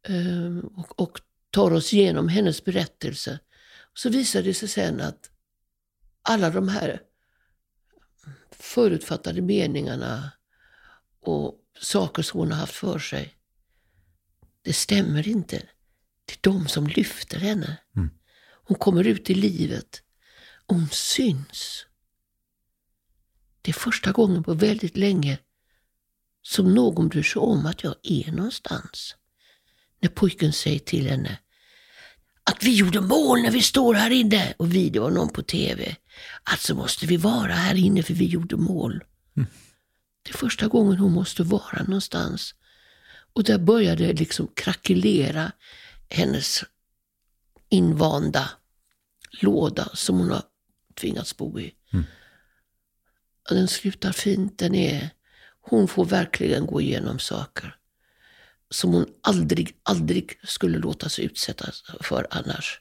[0.09, 3.39] Um, och, och tar oss igenom hennes berättelse.
[3.95, 5.31] Så visar det sig sen att
[6.23, 7.01] alla de här
[8.51, 10.31] förutfattade meningarna
[11.21, 13.35] och saker som hon har haft för sig,
[14.63, 15.63] det stämmer inte.
[16.31, 17.76] Det är de som lyfter henne.
[18.64, 20.03] Hon kommer ut i livet
[20.66, 21.87] och hon syns.
[23.62, 25.39] Det är första gången på väldigt länge
[26.43, 29.16] som någon bryr sig om att jag är någonstans.
[30.01, 31.39] När pojken säger till henne
[32.45, 34.55] att vi gjorde mål när vi står här inne.
[34.57, 35.97] Och vi, det var någon på tv.
[36.43, 39.05] Alltså måste vi vara här inne för vi gjorde mål.
[40.22, 42.55] Det är första gången hon måste vara någonstans.
[43.33, 45.53] Och där började det liksom krackelera
[46.11, 46.65] hennes
[47.69, 48.51] invanda
[49.43, 50.43] låda som hon har
[50.95, 51.75] tvingats bo i.
[53.49, 54.59] Och den slutar fint.
[54.59, 55.11] Den är,
[55.61, 57.77] hon får verkligen gå igenom saker
[58.71, 62.81] som hon aldrig, aldrig skulle låta sig utsättas för annars.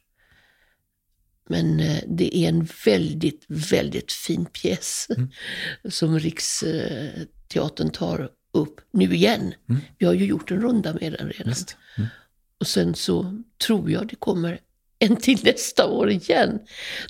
[1.50, 5.08] Men eh, det är en väldigt, väldigt fin pjäs
[5.90, 9.54] som Riksteatern tar upp nu igen.
[9.98, 11.50] Vi har ju gjort en runda med den redan.
[11.50, 11.78] Visst.
[12.60, 14.60] Och sen så tror jag det kommer
[15.00, 16.60] en till nästa år igen.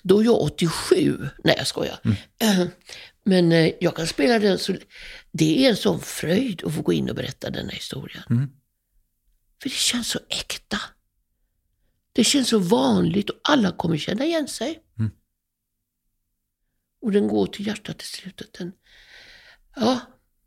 [0.03, 1.29] Då är jag 87.
[1.43, 1.99] Nej, jag skojar.
[2.41, 2.65] Eh,
[3.23, 4.75] Men eh, jag kan spela den så...
[5.31, 8.23] Det är en sån fröjd att få gå in och berätta den här historien.
[9.61, 10.77] För det känns så äkta.
[12.13, 14.79] Det känns så vanligt och alla kommer känna igen sig.
[17.01, 18.53] Och den går till hjärtat i slutet.
[18.53, 18.71] Den,
[19.75, 19.99] ja,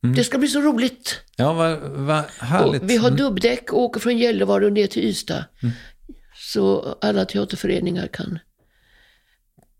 [0.02, 1.20] det ska bli så roligt.
[1.36, 2.82] Ja, vad, vad härligt.
[2.82, 5.44] Och vi har dubbdäck och åker från Gällivare och ner till Ystad.
[6.34, 8.38] Så alla teaterföreningar kan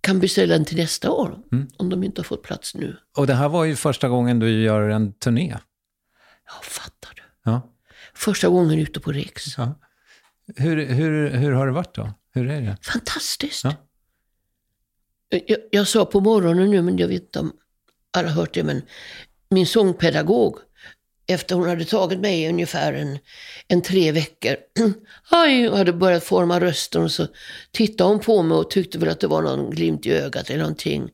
[0.03, 1.39] kan beställa den till nästa år.
[1.53, 1.69] Mm.
[1.77, 2.97] Om de inte har fått plats nu.
[3.17, 5.57] Och det här var ju första gången du gör en turné.
[6.47, 7.23] Ja, fattar du.
[7.51, 7.75] Ja.
[8.15, 9.59] Första gången ute på Riks.
[9.59, 9.79] ja.
[10.57, 12.13] Hur, hur, hur har det varit då?
[12.35, 12.77] Hur är det?
[12.83, 13.65] Fantastiskt.
[13.65, 13.75] Ja.
[15.29, 17.53] Jag, jag sa på morgonen nu, men jag vet inte om
[18.11, 18.83] alla har hört det, men
[19.53, 20.57] min sångpedagog,
[21.27, 23.19] efter hon hade tagit mig ungefär en,
[23.69, 24.57] en tre veckor,
[25.31, 27.27] aj, och hade börjat forma rösten, och så
[27.73, 30.61] tittade hon på mig och tyckte väl att det var någon glimt i ögat eller
[30.61, 31.09] någonting.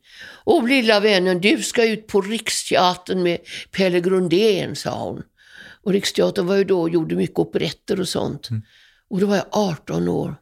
[0.44, 3.38] Åh, lilla vännen, du ska ut på Riksteatern med
[3.70, 5.22] Pelle Grundén, sa hon.
[5.82, 8.48] Och Riksteatern var ju då och gjorde mycket operetter och sånt.
[9.10, 10.36] Och då var jag 18 år.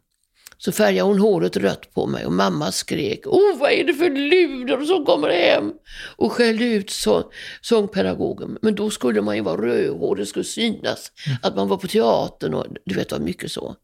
[0.58, 4.10] Så färgade hon håret rött på mig och mamma skrek Åh, vad är det för
[4.10, 5.72] luder som kommer hem?
[6.16, 7.30] Och skällde ut så,
[7.60, 8.58] sångpedagogen.
[8.62, 12.54] Men då skulle man ju vara rödhårig, det skulle synas att man var på teatern
[12.54, 13.76] och du vet, det var mycket så.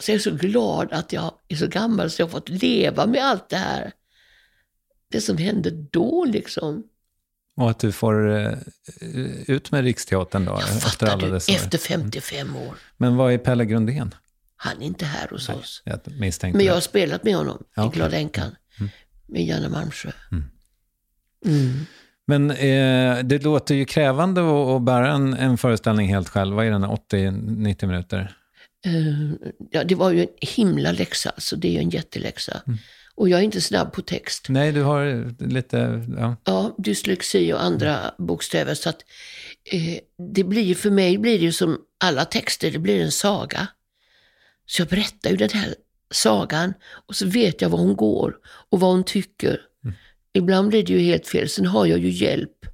[0.00, 3.06] Så jag är så glad att jag är så gammal så jag har fått leva
[3.06, 3.92] med allt det här.
[5.08, 6.82] Det som hände då liksom.
[7.56, 8.52] Och att du får eh,
[9.46, 12.74] ut med Riksteatern då, Jag efter fattar alla du, dessa efter 55 år.
[12.96, 14.14] Men vad är Pelle Grundén?
[14.64, 15.82] Han är inte här hos oss.
[15.84, 16.00] Jag
[16.56, 17.96] Men jag har spelat med honom Ja, i okej.
[17.98, 18.56] Glada Änkan.
[19.26, 20.10] Med Janne Malmsjö.
[21.44, 21.86] Mm.
[22.26, 24.40] Men eh, det låter ju krävande
[24.76, 26.56] att, bära en, en föreställning helt själv.
[26.56, 28.36] Vad är den, 80-90 minuter?
[28.86, 32.62] Eh, ja, det var ju en himla läxa, så det är ju en jätteläxa.
[32.66, 32.78] Mm.
[33.14, 34.46] Och jag är inte snabb på text.
[34.48, 36.06] Nej, du har lite...
[36.18, 36.36] Ja.
[36.44, 38.74] Ja, dyslexi och andra bokstäver.
[38.74, 39.04] Så att
[39.72, 39.98] eh,
[40.34, 43.68] det blir, för mig blir det ju som alla texter, det blir en saga.
[44.72, 45.74] Så jag berättar ju den här
[46.14, 46.74] sagan
[47.08, 48.36] och så vet jag var hon går
[48.70, 49.60] och vad hon tycker.
[50.34, 51.48] Ibland blir det ju helt fel.
[51.48, 52.66] Sen har jag ju hjälp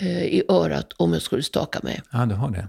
[0.00, 2.02] eh, i örat om jag skulle staka mig.
[2.12, 2.68] ja, du har det.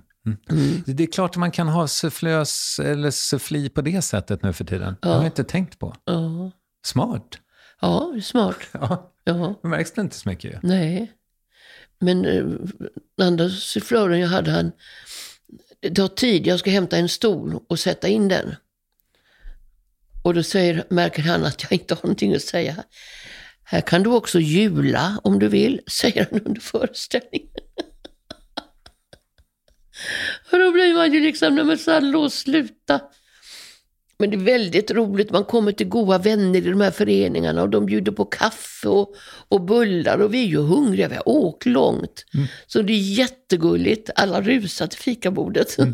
[0.49, 0.83] Mm.
[0.85, 4.65] Det är klart att man kan ha sufflös eller suffli på det sättet nu för
[4.65, 4.95] tiden.
[5.01, 5.95] Det har jag inte tänkt på.
[6.05, 6.51] Ja,
[6.85, 7.39] Smart.
[7.81, 8.57] ja smart.
[8.71, 9.59] Ja, Ja.
[9.61, 10.57] det märks det inte så mycket ju.
[10.63, 11.11] Nej.
[11.99, 12.43] Men eh,
[13.17, 14.71] den andra sufflören jag hade, han,
[15.81, 18.55] det tar tid, jag ska hämta en stol och sätta in den.
[20.25, 22.75] Och då säger, märker han att jag inte har någonting att säga.
[23.63, 27.49] Här kan du också jula om du vill, säger han under föreställningen.
[30.51, 33.01] och då blir man ju liksom, nej men Sallå, sluta.
[34.17, 37.69] Men det är väldigt roligt, man kommer till goda vänner i de här föreningarna och
[37.69, 39.15] de bjuder på kaffe och,
[39.47, 42.25] och bullar och vi är ju hungriga, vi har åkt långt.
[42.67, 45.77] Så det är jättegulligt, alla rusar till fikabordet.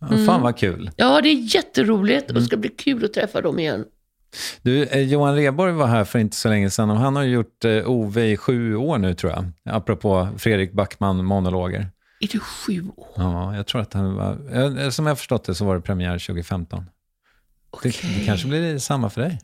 [0.00, 0.90] Ja, Fan vad kul.
[0.96, 3.84] ja, det är jätteroligt och det ska bli kul att träffa dem igen.
[4.62, 7.64] Du, eh, Johan Rheborg var här för inte så länge sedan och han har gjort
[7.64, 9.44] eh, OV i sju år nu tror jag.
[9.64, 11.86] Apropå Fredrik Backman-monologer.
[12.20, 13.06] Är det sju år?
[13.16, 14.38] Ja, jag tror att han var...
[14.52, 16.84] eh, Som jag har förstått det så var det premiär 2015.
[16.84, 16.90] Det,
[17.70, 17.92] Okej.
[18.18, 19.38] det kanske blir samma för dig?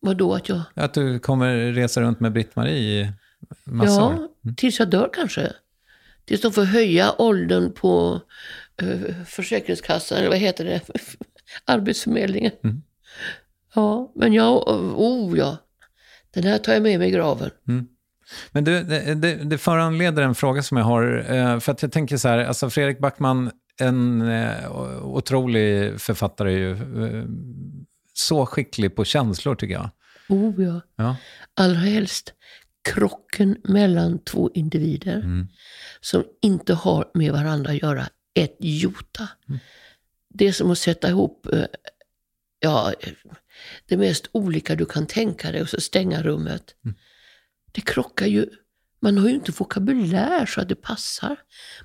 [0.00, 0.60] Vadå att jag...
[0.74, 3.12] Att du kommer resa runt med Britt-Marie i
[3.64, 4.28] massa år?
[4.42, 5.52] Ja, tills jag dör kanske.
[6.24, 8.20] Tills de får höja åldern på
[9.26, 10.80] Försäkringskassan, eller vad heter det?
[11.64, 12.52] Arbetsförmedlingen.
[13.74, 14.68] Ja, men jag,
[14.98, 15.56] oh ja.
[16.34, 17.50] Den här tar jag med mig i graven.
[18.52, 21.24] Men du, det, det, det föranleder en fråga som jag har.
[21.34, 23.50] eh, För att jag tänker så här, alltså Fredrik Backman,
[23.80, 24.72] en eh,
[25.06, 26.70] otrolig författare ju.
[26.70, 27.24] eh,
[28.14, 29.90] Så skicklig på känslor tycker jag.
[30.28, 30.80] Oh ja.
[30.96, 31.16] Ja.
[31.54, 32.32] Allra helst
[32.94, 35.46] krocken mellan två individer
[36.00, 38.02] som inte har med varandra att göra
[38.36, 39.28] ett jota.
[40.28, 41.66] Det är som att sätta ihop eh,
[42.60, 42.94] ja,
[43.86, 46.74] det mest olika du kan tänka dig och så stänga rummet.
[47.72, 48.50] Det krockar ju.
[49.00, 51.36] Man har ju inte vokabulär så att det passar.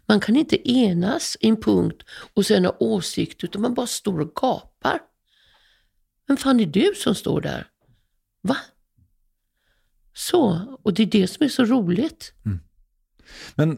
[0.05, 4.19] Man kan inte enas i en punkt och sen ha åsikt utan man bara står
[4.19, 4.99] och gapar.
[6.27, 7.67] Vem fan är du som står där?
[8.41, 8.57] Va?
[10.13, 10.39] Så,
[10.83, 12.33] och det är det som är så roligt.
[13.55, 13.77] Men eh,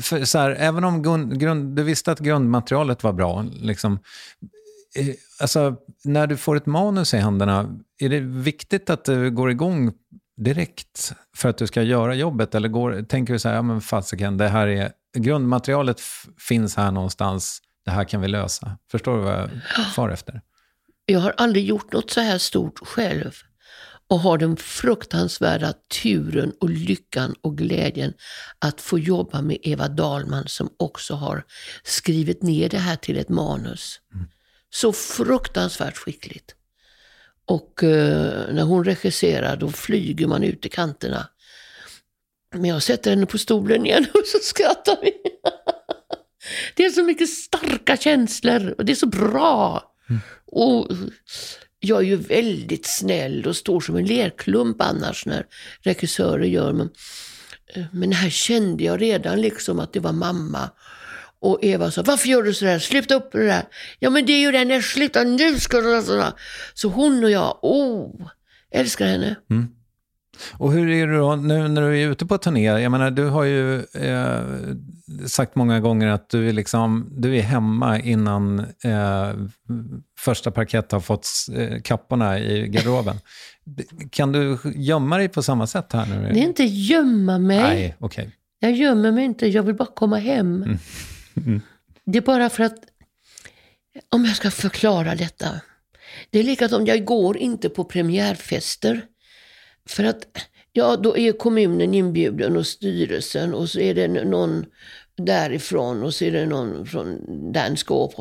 [0.00, 3.98] för, så här, även om grund, grund, du visste att grundmaterialet var bra, liksom,
[4.96, 9.50] eh, alltså, när du får ett manus i händerna, är det viktigt att det går
[9.50, 9.92] igång
[10.36, 12.54] direkt för att du ska göra jobbet?
[12.54, 16.00] Eller går, tänker du så här, ja men fasiken, det här är, grundmaterialet
[16.48, 18.78] finns här någonstans, det här kan vi lösa.
[18.90, 19.50] Förstår du vad jag
[19.94, 20.40] far efter?
[21.06, 23.32] Jag har aldrig gjort något så här stort själv
[24.08, 28.14] och har den fruktansvärda turen och lyckan och glädjen
[28.58, 31.44] att få jobba med Eva Dahlman som också har
[31.82, 34.00] skrivit ner det här till ett manus.
[34.70, 36.54] Så fruktansvärt skickligt.
[37.46, 41.28] Och eh, när hon regisserar då flyger man ut i kanterna.
[42.54, 45.12] Men jag sätter henne på stolen igen och så skrattar vi.
[46.74, 49.92] Det är så mycket starka känslor och det är så bra.
[50.46, 50.88] Och
[51.86, 55.46] jag är ju väldigt snäll och står som en lerklump annars när
[55.80, 56.72] regissörer gör.
[56.72, 56.90] Men,
[57.74, 60.70] eh, men här kände jag redan liksom att det var mamma.
[61.40, 62.78] Och Eva sa, varför gör du sådär?
[62.78, 63.64] Sluta upp med det där.
[63.98, 66.02] Ja men det är ju det, när sluta nu ska du...
[66.02, 66.32] Sådär.
[66.74, 68.28] Så hon och jag, oh,
[68.70, 69.36] älskar henne.
[69.50, 69.68] Mm.
[70.52, 72.64] Och hur är det då nu när du är ute på turné?
[72.64, 74.40] Jag menar, du har ju eh,
[75.26, 79.34] sagt många gånger att du är, liksom, du är hemma innan eh,
[80.18, 83.16] första parkett har fått eh, kapporna i garderoben.
[84.10, 86.32] kan du gömma dig på samma sätt här nu?
[86.32, 87.62] Det är inte gömma mig.
[87.62, 88.30] Nej, okej.
[88.58, 90.78] Jag gömmer mig inte, jag vill bara komma hem.
[92.04, 92.78] Det är bara för att,
[94.08, 95.48] om jag ska förklara detta.
[96.30, 99.02] Det är likadant, jag går inte på premiärfester.
[99.86, 100.26] För att,
[100.72, 104.64] ja då är kommunen inbjuden och styrelsen och så är det någon
[105.16, 107.18] därifrån och så är det någon från
[107.52, 108.14] Danskåp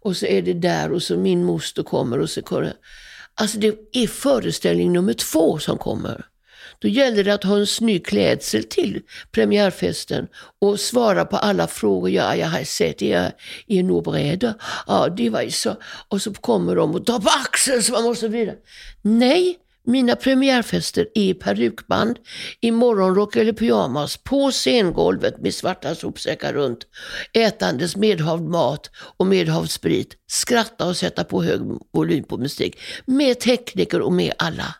[0.00, 2.74] och så är det där och så min moster kommer och så kommer
[3.34, 6.24] Alltså det är föreställning nummer två som kommer.
[6.78, 12.10] Då gäller det att ha en snygg klädsel till premiärfesten och svara på alla frågor.
[12.10, 13.32] Ja, jag har sett er
[13.66, 14.54] i en.
[14.86, 15.76] Ja, det var ju så.
[16.08, 18.56] Och så kommer de och tar på axeln så man måste vidare.
[19.02, 19.56] Nej,
[19.88, 22.18] mina premiärfester är i perukband,
[22.60, 26.86] i morgonrock eller pyjamas, på scengolvet med svarta sopsäckar runt,
[27.32, 31.60] ätandes medhavd mat och medhavd sprit, skratta och sätta på hög
[31.92, 34.74] volym på musik, med tekniker och med alla.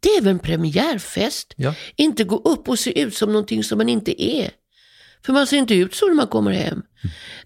[0.00, 1.54] Det är väl en premiärfest?
[1.56, 1.74] Ja.
[1.96, 4.50] Inte gå upp och se ut som någonting som man inte är.
[5.26, 6.82] För man ser inte ut så när man kommer hem.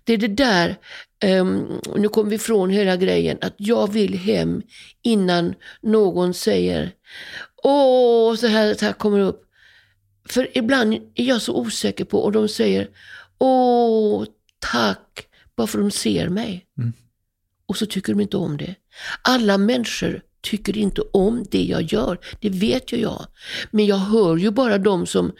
[0.04, 0.76] Det är det där,
[1.20, 4.62] ehm, nu kommer vi ifrån hela grejen, att jag vill hem
[5.02, 6.92] innan någon säger
[7.62, 9.44] Åh, så här, så här kommer det upp.
[10.28, 12.88] För ibland är jag så osäker på, och de säger
[13.38, 14.24] Åh,
[14.58, 16.66] tack, bara för de ser mig.
[17.66, 18.74] Och så tycker de inte om det.
[19.22, 23.26] Alla människor tycker inte om det jag gör, det vet ju jag.
[23.70, 25.32] Men jag hör ju bara de som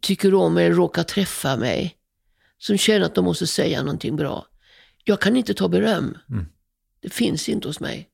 [0.00, 1.96] tycker om eller råkar träffa mig.
[2.58, 4.46] Som känner att de måste säga någonting bra.
[5.08, 6.18] Jag kan inte ta beröm.
[7.00, 8.08] Det finns inte hos mig.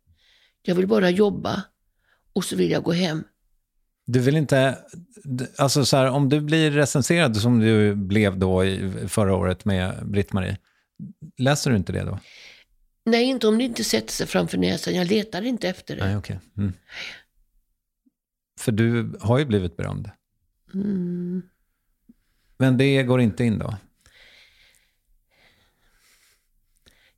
[0.62, 1.62] Jag vill bara jobba
[2.32, 3.24] och så vill jag gå hem.
[4.06, 4.78] Du vill inte,
[5.56, 10.06] alltså så här, om du blir recenserad som du blev då i förra året med
[10.06, 10.58] Britt-Marie,
[11.38, 12.18] läser du inte det då?
[13.04, 14.94] Nej, inte om det inte sätter sig framför näsan.
[14.94, 16.04] Jag letar inte efter det.
[16.04, 16.40] Nej, okej.
[16.56, 16.72] Mm.
[18.60, 20.10] För du har ju blivit berömd.
[20.74, 21.42] Mm.
[22.56, 23.76] Men det går inte in då?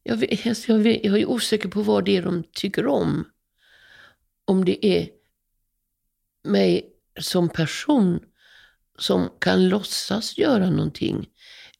[0.06, 3.24] Jag, vet, alltså, jag, vet, jag är osäker på vad det är de tycker om.
[4.44, 5.08] Om det är
[6.44, 6.90] mig
[7.20, 8.20] som person
[8.98, 11.28] som kan låtsas göra någonting.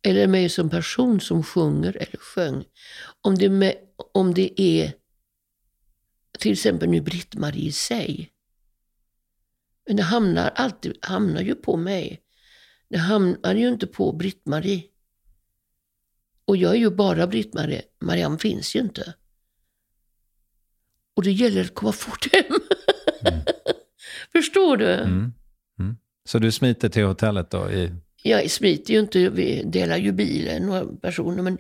[0.02, 2.64] Eller mig som person som sjunger eller sjöng.
[3.20, 3.74] Om det, med,
[4.12, 4.92] om det är
[6.38, 8.30] till exempel nu Britt-Marie i sig.
[9.86, 12.20] Men det hamnar alltid hamnar ju på mig.
[12.88, 14.82] Det hamnar ju inte på Britt-Marie.
[16.44, 17.82] Och jag är ju bara Britt-Marie.
[18.00, 19.14] Marianne finns ju inte.
[21.14, 22.60] Och det gäller att komma fort hem.
[24.32, 24.92] Förstår du?
[24.92, 25.32] Mm.
[25.78, 25.96] Mm.
[26.24, 27.70] Så du smiter till hotellet då?
[27.70, 27.92] I...
[28.22, 31.42] Jag smiter ju inte, vi delar ju bilen några personer.
[31.42, 31.58] Men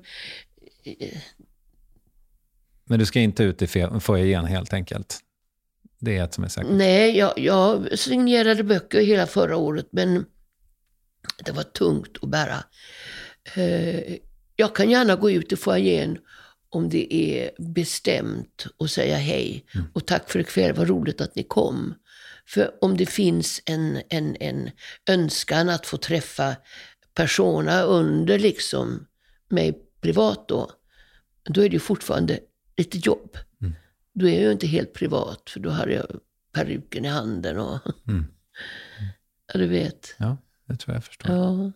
[2.84, 3.66] Men du ska inte ut i
[4.00, 5.20] foajén helt enkelt?
[5.98, 6.70] Det är ett som är säkert.
[6.72, 9.86] nej, jag, jag signerade böcker hela förra året.
[9.90, 10.26] Men
[11.44, 12.64] det var tungt att bära.
[13.54, 14.16] Eh,
[14.56, 16.18] jag kan gärna gå ut i foajén
[16.68, 19.64] om det är bestämt och säga hej.
[19.92, 21.94] Och tack för ikväll, vad roligt att ni kom.
[22.46, 24.70] För om det finns en, en, en
[25.06, 26.56] önskan att få träffa
[27.14, 29.06] persona under liksom
[29.48, 30.70] mig privat då,
[31.44, 32.38] då är det fortfarande
[32.76, 33.36] lite jobb.
[34.14, 36.06] Då är jag ju inte helt privat, för då har jag
[36.52, 37.78] peruken i handen och...
[39.52, 40.14] ja, du vet.
[40.18, 40.36] Ja,
[40.66, 41.36] det tror jag förstår.
[41.36, 41.72] Ja.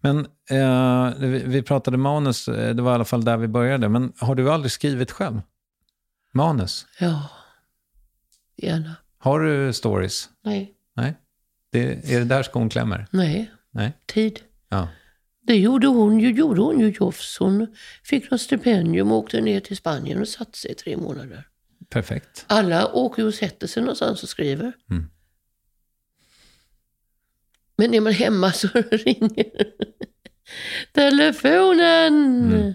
[0.00, 1.14] Men eh,
[1.46, 3.88] vi, pratade manus, eh, det var i alla fall där vi började.
[3.88, 5.40] Men har du aldrig skrivit själv?
[6.34, 6.86] Manus?
[7.00, 7.28] ja,
[8.56, 8.96] gärna.
[9.18, 10.28] Har du stories?
[10.44, 11.14] Nej, Nej?
[11.70, 13.06] Det, är det där skon klämmer?
[13.10, 13.92] nej, Nej?
[14.06, 14.40] tid.
[14.68, 14.88] Ja.
[15.46, 17.38] Det gjorde hon ju, gjorde hon ju Jofs.
[17.38, 17.66] Hon
[18.04, 21.48] fick något stipendium och åkte ner till Spanien och satte sig i tre månader.
[21.90, 22.44] Perfekt.
[22.48, 24.72] Alla åker ju och sätter sig någonstans och skriver.
[24.90, 25.10] Mm.
[27.82, 29.46] Men är man hemma så ringer
[30.92, 32.44] telefonen.
[32.52, 32.72] Mm.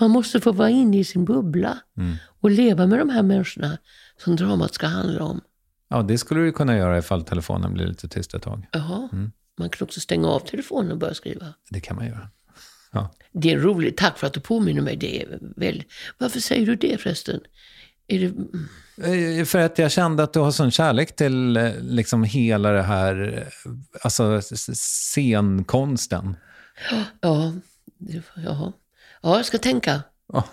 [0.00, 2.14] Man måste få vara inne i sin bubbla Mm.
[2.40, 3.78] och leva med de här människorna
[4.16, 5.40] som dramat ska handla om.
[5.88, 8.66] Ja, det skulle du kunna göra ifall telefonen blir lite tyst ett tag.
[8.72, 9.08] Jaha.
[9.12, 9.32] Mm.
[9.58, 11.54] Man kan också stänga av telefonen och börja skriva.
[11.70, 12.28] Det kan man göra.
[12.92, 13.14] Ja.
[13.32, 13.96] Det är roligt.
[13.96, 14.96] Tack för att du påminner mig.
[14.96, 15.84] Det är väl...
[16.18, 17.40] Varför säger du det förresten?
[18.06, 18.32] Det,
[18.96, 22.82] Eh, För att jag kände att du har sån kärlek till eh, liksom hela det
[22.82, 23.72] här, eh,
[24.02, 24.40] alltså
[24.74, 26.36] scenkonsten.
[27.20, 27.52] ja,
[28.36, 28.72] ja.
[29.22, 30.02] ja, jag ska tänka.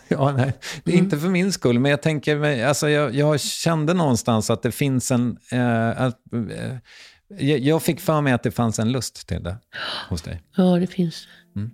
[0.07, 0.53] Ja, nej.
[0.83, 4.63] Det är inte för min skull, men jag tänker, alltså jag, jag kände någonstans att
[4.63, 6.77] det finns en, eh, att, eh,
[7.57, 9.57] jag, fick för mig att det fanns en lust till det
[10.09, 10.41] hos dig.
[10.55, 11.59] Ja, det finns det.
[11.59, 11.71] Mm.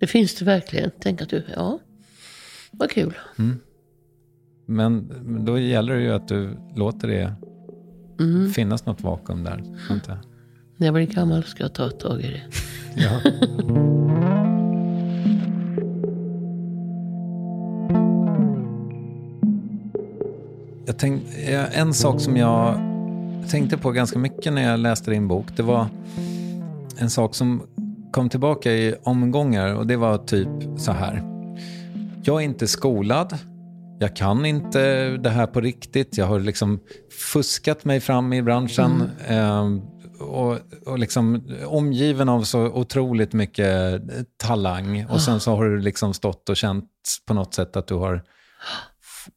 [0.00, 0.90] Det finns det verkligen.
[1.00, 1.78] Tänk att du, ja,
[2.70, 3.14] vad kul.
[4.66, 5.12] Men
[5.44, 7.34] då gäller det ju att du låter det
[8.54, 9.62] finnas något vakuum där.
[9.90, 10.18] Inte?
[10.76, 12.42] När jag blir gammal ska jag ta tag i det.
[12.96, 13.20] Ja.
[20.86, 21.22] Jag tänk,
[21.72, 22.78] en sak som jag
[23.50, 25.86] tänkte på ganska mycket när jag läste din bok, det var
[26.98, 27.62] en sak som
[28.12, 31.22] kom tillbaka i omgångar och det var typ så här.
[32.22, 33.38] Jag är inte skolad,
[34.04, 36.80] jag kan inte det här på riktigt, jag har liksom
[37.32, 39.10] fuskat mig fram i branschen.
[39.26, 39.64] Eh,
[40.20, 44.02] och, och liksom omgiven av så otroligt mycket
[44.36, 45.06] talang.
[45.06, 46.90] Och sen så har du liksom stått och känt
[47.26, 48.24] på något sätt att du har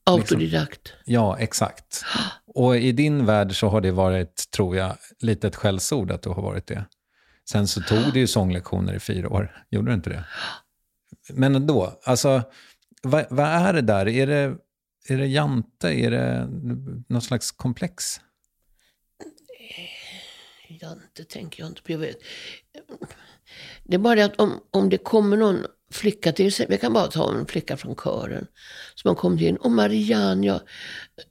[0.04, 0.94] Autodidakt.
[1.06, 2.06] Ja, exakt.
[2.56, 6.30] Och i din värld så har det varit, tror jag, lite ett skällsord att du
[6.30, 6.86] har varit det.
[7.50, 10.24] Sen så tog du ju sånglektioner i fyra år, gjorde du inte det?
[11.34, 12.44] Men ändå, alltså,
[13.02, 14.08] vad, vad är det där?
[14.08, 14.58] Är det,
[15.10, 15.88] är det jante?
[15.88, 16.50] Är det
[17.08, 18.22] något slags komplex?
[20.68, 21.92] Jante tänker jag inte på.
[21.92, 22.18] Jag vet.
[23.84, 26.74] Det är bara det att om, om det kommer någon flicka till exempel.
[26.74, 28.48] Jag kan bara ta en flicka från kören.
[28.96, 29.58] Som har kommit in.
[29.58, 30.62] Och Marianne, jag,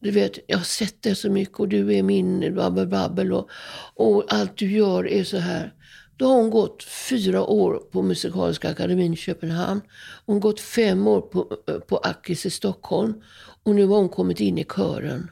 [0.01, 3.51] du vet, jag har sett dig så mycket och du är min babbel babbel och,
[3.95, 5.75] och allt du gör är så här.
[6.17, 9.81] Då har hon gått fyra år på Musikaliska akademin i Köpenhamn.
[10.27, 11.45] Hon gått fem år på,
[11.89, 13.23] på Akis i Stockholm.
[13.63, 15.31] Och nu har hon kommit in i kören.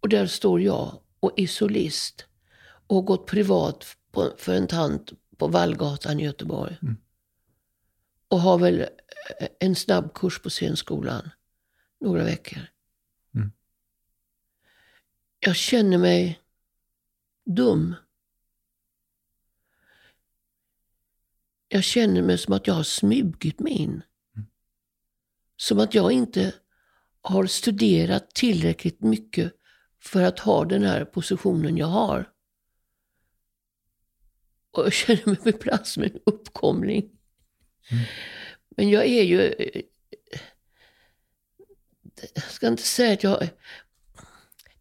[0.00, 2.26] Och där står jag och är solist.
[2.86, 6.76] Och har gått privat på, för en tant på Vallgatan i Göteborg.
[8.28, 8.86] Och har väl eh,
[9.60, 11.30] en snabbkurs på scenskolan.
[12.00, 12.60] Några veckor.
[13.34, 13.52] Mm.
[15.40, 16.40] Jag känner mig
[17.44, 17.94] dum.
[21.74, 24.02] Jag känner mig som att jag har smugit mig in.
[25.56, 26.54] Som att jag inte
[27.20, 29.52] har studerat tillräckligt mycket
[30.02, 32.32] för att ha den här positionen jag har.
[34.70, 37.10] Och jag känner mig med plats med en uppkomling.
[38.76, 39.40] Men jag är ju...
[39.40, 39.82] eh,
[42.34, 43.48] Jag ska inte säga att jag...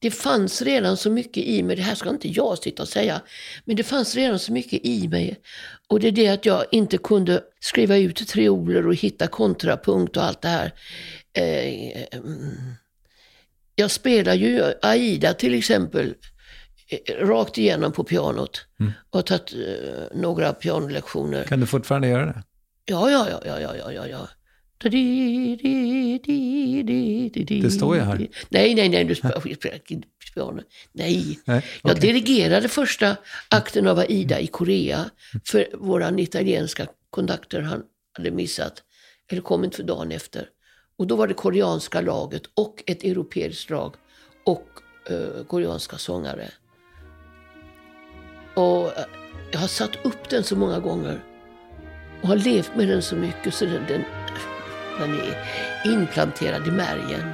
[0.04, 3.22] Det fanns redan så mycket i mig, det här ska inte jag sitta och säga,
[3.66, 5.40] men det fanns redan så mycket i mig.
[5.88, 10.24] Och det är det att jag inte kunde skriva ut trioler och hitta kontrapunkt och
[10.24, 10.74] allt det här.
[11.34, 12.52] Eh, mm.
[13.76, 16.14] Jag spelar ju Aida till exempel
[16.88, 18.66] eh, rakt igenom på pianot.
[19.10, 21.44] Och har tagit eh, några pianolektioner.
[21.44, 22.44] Kan du fortfarande göra det?
[22.86, 24.28] Ja, ja, ja, ja, ja, ja, ja,
[27.62, 28.28] Det står ju här.
[28.50, 30.62] Nej, nej, nej, du spelar jag inte piano.
[30.92, 31.40] Nej.
[31.46, 32.02] Nej, Jag okej.
[32.14, 33.16] dirigerade första
[33.50, 35.10] akten av Aida i Korea.
[35.46, 37.84] För våran italienska konduktor, han
[38.18, 38.84] hade missat.
[39.32, 40.48] Eller kom inte för dagen efter.
[40.98, 43.96] Och då var det koreanska laget och ett europeiskt lag.
[44.46, 44.68] Och
[45.10, 46.48] eh, koreanska sångare.
[48.56, 49.06] Och eh,
[49.52, 51.24] jag har satt upp den så många gånger.
[52.22, 54.04] Och har levt med den så mycket så den, den,
[55.00, 55.38] den är
[55.86, 57.34] implanterad i märgen.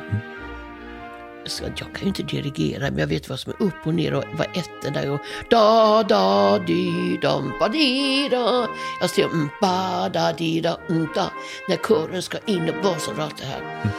[1.45, 4.13] Så jag kan ju inte dirigera, men jag vet vad som är upp och ner
[4.13, 5.11] och vad ettorna är.
[5.11, 8.67] Och da, da, di, dam, ba, di, da.
[9.01, 11.31] Jag ser mm, ba, da, di, da, mm, da.
[11.67, 13.91] När kören ska in och basen och allt det här.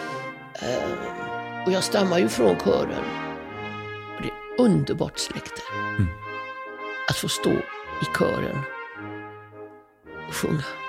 [0.55, 3.05] Eh, och jag stammar ju från kören.
[4.17, 5.63] Och det är underbart släkte.
[7.09, 7.53] Att få stå
[8.03, 8.59] i kören
[10.29, 10.80] och sjunga.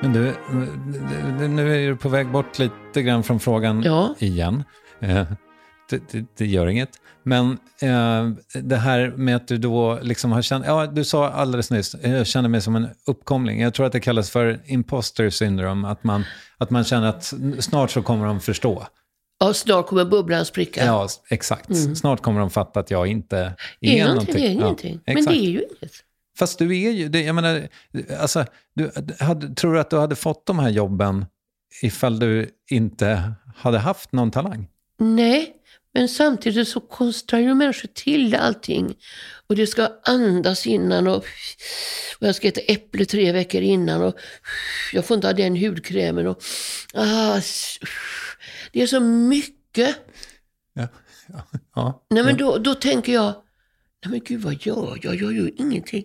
[0.00, 0.34] Men du,
[1.48, 4.14] nu är du på väg bort lite grann från frågan Ja.
[4.18, 4.64] igen.
[5.00, 5.24] Eh,
[5.90, 6.88] Det, det, det gör inget.
[7.22, 7.50] Men
[7.82, 8.30] eh,
[8.62, 12.26] det här med att du då liksom har känt, ja du sa alldeles nyss, jag
[12.26, 13.60] känner mig som en uppkomling.
[13.60, 16.24] Jag tror att det kallas för imposter syndrome, att man,
[16.58, 18.86] att man känner att snart så kommer de förstå.
[19.40, 20.84] Ja, snart kommer bubblan spricka.
[20.84, 21.96] Ja, exakt.
[21.96, 23.38] Snart kommer de fatta att jag inte
[23.80, 25.00] är, är någonting, är Ja, ingenting.
[25.06, 25.36] Men exakt.
[25.36, 25.92] det är ju inget.
[26.38, 27.68] Fast du är ju, det, jag menar,
[28.20, 31.26] alltså, du, hade, tror du att du hade fått de här jobben
[31.82, 34.68] ifall du inte hade haft någon talang?
[34.98, 35.56] Nej,
[35.94, 38.94] men samtidigt så konstrar ju människor till allting.
[39.46, 41.16] Och det ska andas innan och,
[42.18, 44.14] och jag ska äta äpple tre veckor innan och
[44.92, 46.42] jag får inte ha den hudkrämen och
[46.94, 47.40] ah,
[48.72, 49.96] Det är så mycket.
[50.72, 50.88] Ja.
[51.26, 51.46] Ja.
[51.74, 52.06] ja.
[52.10, 53.34] Nej, men då, då tänker jag,
[54.08, 55.04] nej men gud vad gör jag?
[55.04, 56.04] Jag gör ju ingenting.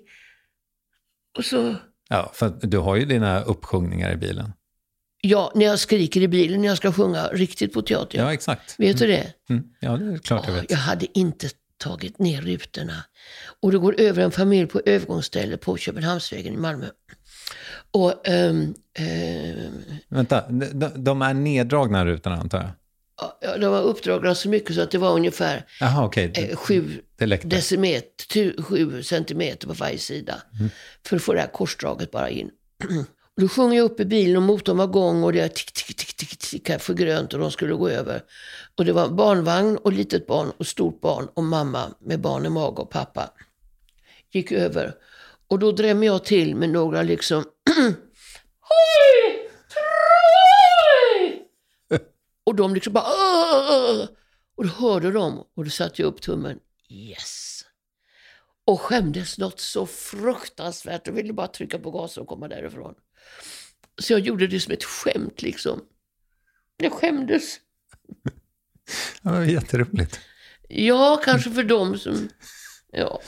[1.38, 1.76] Och så,
[2.10, 4.54] ja, för du har ju dina uppsjungningar i bilen.
[5.22, 8.18] ja, när jag skriker i bilen när jag ska sjunga riktigt på teater.
[8.20, 8.80] Ja, exakt.
[8.80, 9.34] Vet du det?
[9.50, 9.64] Mm.
[9.80, 10.72] Ja, det är klart jag Ja, vet.
[10.72, 13.04] jag hade inte tagit ner rutorna.
[13.62, 16.86] Och det går över en familj på övergångsställe på Köpenhamnsvägen i Malmö.
[17.92, 19.72] Och ehm, ehm,
[20.10, 22.70] Vänta, de, de är neddragna rutorna antar jag?
[23.60, 26.32] De var uppdragna så mycket så att det var ungefär Jaha, okej.
[26.36, 30.42] eh, sju Det decimeter, tu, sju centimeter på varje sida.
[30.60, 30.70] Mm.
[31.06, 32.50] För att få det här korsdraget bara in.
[33.38, 36.18] Då sjunger jag upp i bilen och motorn var igång och det tick, tick, tick,
[36.18, 38.22] tick, tickade för grönt och de skulle gå över.
[38.78, 42.50] Och det var barnvagn och litet barn och stort barn och mamma med barn i
[42.50, 43.30] mage och pappa.
[44.32, 44.94] Gick över.
[45.48, 47.44] Och då drämmer jag till med några liksom
[52.52, 54.06] Och de liksom bara "Åh!"
[54.56, 56.60] Och då hörde de och då satte jag upp tummen.
[56.90, 57.62] Yes!
[58.66, 61.08] Och skämdes något så fruktansvärt.
[61.08, 62.94] Jag ville bara trycka på gasen och komma därifrån.
[64.02, 65.82] Så jag gjorde det som ett skämt liksom.
[66.78, 67.56] Jag skämdes.
[69.22, 70.20] Ja, det var jätteroligt.
[70.70, 72.30] Ja, kanske för dem som...
[72.92, 73.22] Ja,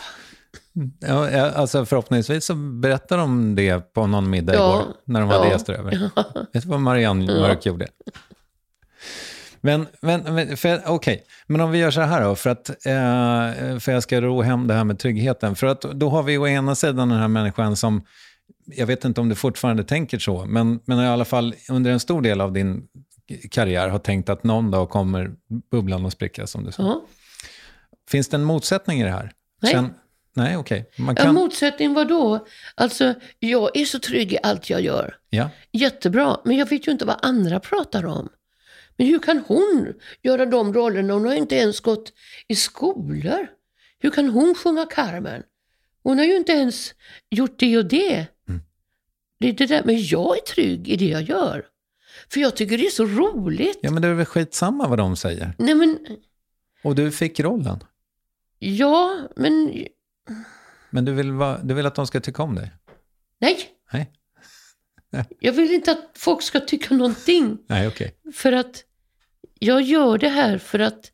[0.99, 4.81] Ja, ja, alltså förhoppningsvis så berättar de det på någon middag Ja.
[4.81, 5.51] igår, när de hade Ja.
[5.51, 5.91] gäster över.
[6.53, 7.87] Vet du vad Marianne Mörk gjorde?
[9.65, 13.91] Men, men, men okej, men om vi gör så här då, för att eh, för
[13.91, 15.55] jag ska ro hem det här med tryggheten.
[15.55, 18.05] För att då har vi å ena sidan den här människan som,
[18.65, 21.99] jag vet inte om du fortfarande tänker så, men, men i alla fall under en
[21.99, 22.87] stor del av din
[23.51, 25.31] karriär har tänkt att någon dag kommer
[25.71, 26.83] bubblan att spricka, som du sa.
[26.83, 27.05] ja.
[28.09, 29.31] Finns det en motsättning i det här?
[29.61, 29.83] Nej.
[30.33, 30.89] nej, okej.
[30.95, 31.35] Ja kan...
[31.35, 32.47] motsättning vad då?
[32.75, 35.15] Alltså, jag är så trygg i allt jag gör.
[35.29, 35.49] Ja.
[35.71, 38.29] Jättebra, men jag vet ju inte vad andra pratar om.
[38.97, 41.13] Men hur kan hon göra de rollerna?
[41.13, 42.13] Hon har inte ens gått
[42.47, 43.47] i skolor.
[43.99, 45.43] Hur kan hon sjunga Carmen?
[46.03, 46.93] Hon har ju inte ens
[47.29, 48.25] gjort det och det.
[49.39, 51.65] Det är det där, men jag är trygg i det jag gör.
[52.29, 53.79] För jag tycker det är så roligt.
[53.81, 55.55] ja, men det är väl skitsamma vad de säger.
[55.57, 55.99] Nej men,
[56.83, 57.83] Och du fick rollen.
[58.59, 59.83] ja, men
[60.89, 62.71] Men du vill, va, du vill att de ska tycka om dig?
[63.39, 63.57] nej.
[63.93, 64.11] Nej.
[65.39, 67.57] Jag vill inte att folk ska tycka någonting.
[67.67, 68.15] Nej, okej.
[68.33, 68.83] För att
[69.59, 71.11] jag gör det här för att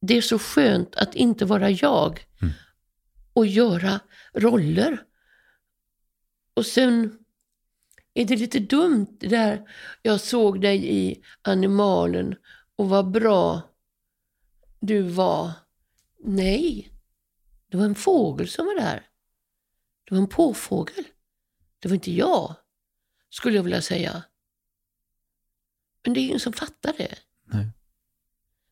[0.00, 2.54] det är så skönt att inte vara jag Mm.
[3.32, 4.00] och göra
[4.34, 5.04] roller.
[6.54, 7.18] Och sen
[8.14, 9.68] är det lite dumt det där,
[10.02, 12.34] jag såg dig i Animalen
[12.76, 13.62] och vad bra
[14.80, 15.50] du var.
[16.18, 16.92] Nej,
[17.68, 19.06] det var en fågel som var där.
[20.04, 21.04] Det var en påfågel.
[21.80, 22.54] Det var inte jag,
[23.30, 24.22] skulle jag vilja säga.
[26.04, 27.14] Men det är ingen som fattar det.
[27.52, 27.70] Nej.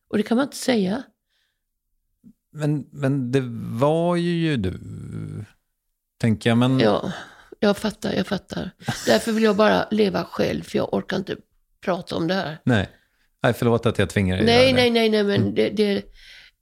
[0.07, 1.03] Och det kan man inte säga.
[2.51, 3.41] Men, men det
[3.79, 4.79] var ju du,
[6.17, 6.57] tänker jag.
[6.57, 7.11] Men, Ja,
[7.59, 8.71] jag fattar, jag fattar.
[9.05, 11.37] Därför vill jag bara leva själv, för jag orkar inte
[11.81, 12.57] prata om det här.
[12.63, 12.89] nej.
[13.43, 16.03] nej, förlåt att jag tvingar dig Nej, nej, nej, nej, men det, det,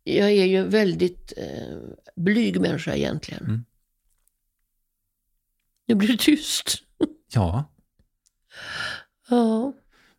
[0.03, 1.77] jag är ju en väldigt eh,
[2.15, 3.43] blyg människa egentligen.
[3.43, 3.65] Mm.
[5.87, 6.77] Nu blir det tyst.
[7.33, 7.65] Ja,
[9.29, 9.73] Ja,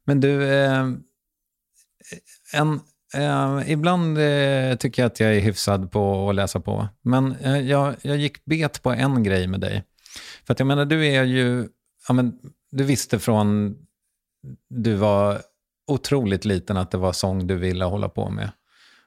[0.05, 0.87] men du, eh,
[2.53, 2.81] en,
[3.15, 6.89] eh, ibland eh, tycker jag att jag är hyfsad på att läsa på.
[7.03, 9.85] Men eh, jag, jag gick bet på en grej med dig.
[10.47, 11.69] För att jag menar, du är ju,
[12.09, 12.39] ja, men,
[12.71, 13.77] du visste från
[14.71, 15.43] du var
[15.87, 18.51] otroligt liten att det var sång du ville hålla på med.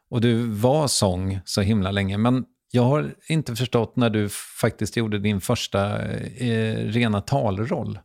[0.09, 2.17] Och du var sång så himla länge.
[2.17, 4.29] Men jag har inte förstått när du
[4.61, 7.99] faktiskt gjorde din första eh, rena talroll.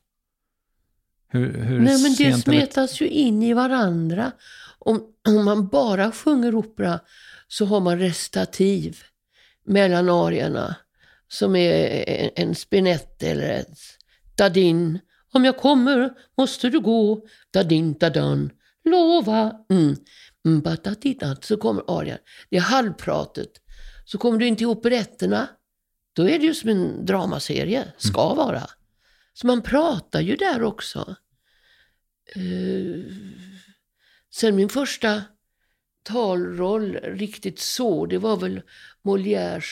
[1.28, 4.32] Hur, hur Nej, men det smetas ju in i varandra.
[4.78, 7.00] Om, om man bara sjunger opera
[7.48, 8.98] så har man restativ
[9.64, 10.76] mellan arierna
[11.28, 13.78] som är en, en spinett eller ett
[14.36, 14.98] dadin.
[15.32, 18.50] Om jag kommer måste du gå, dadin, dadan,
[18.84, 19.52] lova.
[19.70, 19.96] Mm.
[20.46, 20.62] Mm.
[21.40, 22.18] Så kommer arian.
[22.50, 23.50] Det är halvpratet.
[24.06, 25.48] Så kommer du in till operetterna,
[26.12, 28.70] då är det ju som en dramaserie, ska vara.
[29.32, 31.16] Så man pratar ju där också.
[32.34, 33.12] Eh,
[34.34, 35.22] sen min första
[36.02, 38.62] talroll riktigt så, det var väl
[39.04, 39.64] Molières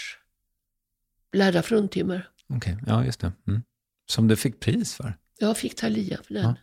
[1.32, 2.28] Lärda fruntimmer.
[2.48, 3.32] Okej, ja just det.
[3.48, 3.62] Mm.
[4.06, 5.18] Som du fick pris för.
[5.38, 6.44] Jag fick Thalia för den.
[6.44, 6.54] Ja.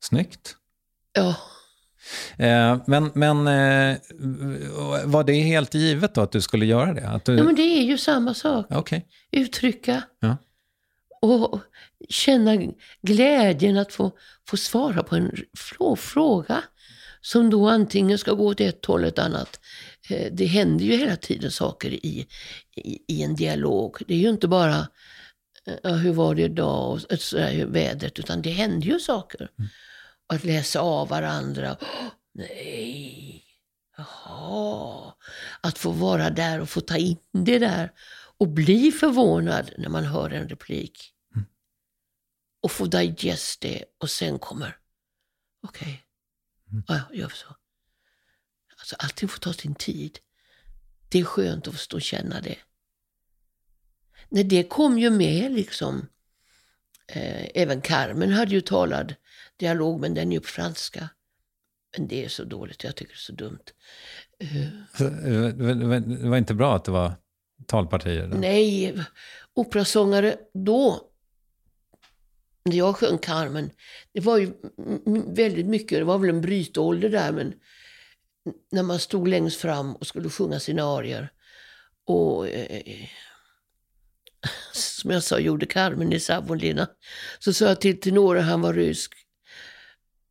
[0.00, 0.56] Snyggt.
[1.12, 1.36] Ja.
[2.38, 3.96] Eh, men men eh,
[5.04, 7.08] var det helt givet då att du skulle göra det?
[7.08, 7.36] Att du...
[7.36, 8.66] ja, men det är ju samma sak.
[8.70, 9.06] Okej.
[9.32, 10.36] Uttrycka Ja.
[11.22, 11.60] och
[12.08, 12.56] känna
[13.02, 14.12] glädjen att få,
[14.48, 16.62] få svara på en frå- fråga.
[17.20, 19.60] som då antingen ska gå åt ett håll eller ett annat.
[20.10, 22.26] Eh, det händer ju hela tiden saker i,
[22.76, 23.96] i, i en dialog.
[24.06, 24.88] Det är ju inte bara
[25.82, 29.48] ja, hur var det idag och sådär, vädret, utan det händer ju saker.
[29.58, 29.68] Mm.
[30.26, 31.72] Och att läsa av varandra.
[31.72, 33.44] Oh, nej,
[33.96, 35.14] jaha.
[35.60, 37.92] Att få vara där och få ta in det där
[38.38, 41.12] och bli förvånad när man hör en replik.
[41.34, 41.46] Mm.
[42.62, 44.78] Och få digest det och sen kommer,
[45.62, 46.04] okej,
[46.68, 46.72] okay.
[46.72, 46.84] mm.
[46.88, 47.56] ja, gör så.
[48.78, 50.18] Alltså, allting får ta sin tid.
[51.08, 52.58] Det är skönt att få stå och känna det.
[54.28, 56.08] Nej, det kom ju med liksom.
[57.08, 59.14] Eh, även Carmen hade ju talad
[59.56, 61.08] dialog, men den är ju på franska.
[61.96, 63.58] Men det är så dåligt, jag tycker det är så dumt.
[64.42, 65.48] Uh,
[66.20, 67.12] det var inte bra att det var
[67.66, 68.26] talpartier?
[68.26, 68.36] Då?
[68.36, 69.04] Nej,
[69.54, 71.00] operasångare då,
[72.64, 73.70] när jag sjöng Carmen,
[74.12, 74.52] det var ju
[75.26, 77.54] väldigt mycket, det var väl en brytålder där, men
[78.72, 81.32] när man stod längst fram och skulle sjunga sina arier.
[82.04, 83.08] Och eh,
[84.72, 86.88] som jag sa, gjorde Carmen i Savonlinna.
[87.38, 89.25] Så sa jag till tenoren, han var rysk.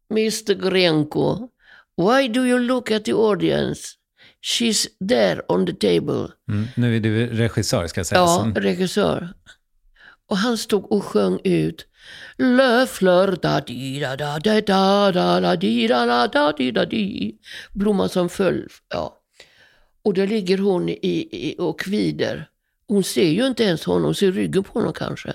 [0.10, 1.50] Mr Grenko,
[1.96, 3.98] why do you look at the audience?
[4.42, 6.28] She's there on the table.
[6.50, 8.22] Mm, nu är du regissör ska jag säga.
[8.22, 9.34] Ja, regissör.
[10.28, 11.88] Och han stod och sjöng ut
[12.38, 16.72] Le fleur da di da da da da da da di da da da di
[16.72, 17.36] da di.
[17.74, 18.68] Blomman som föll.
[18.90, 19.22] Ja.
[20.04, 20.96] Och där ligger hon i,
[21.32, 22.50] i, och kvider.
[22.88, 25.34] Hon ser ju inte ens honom, ser ryggen på honom kanske.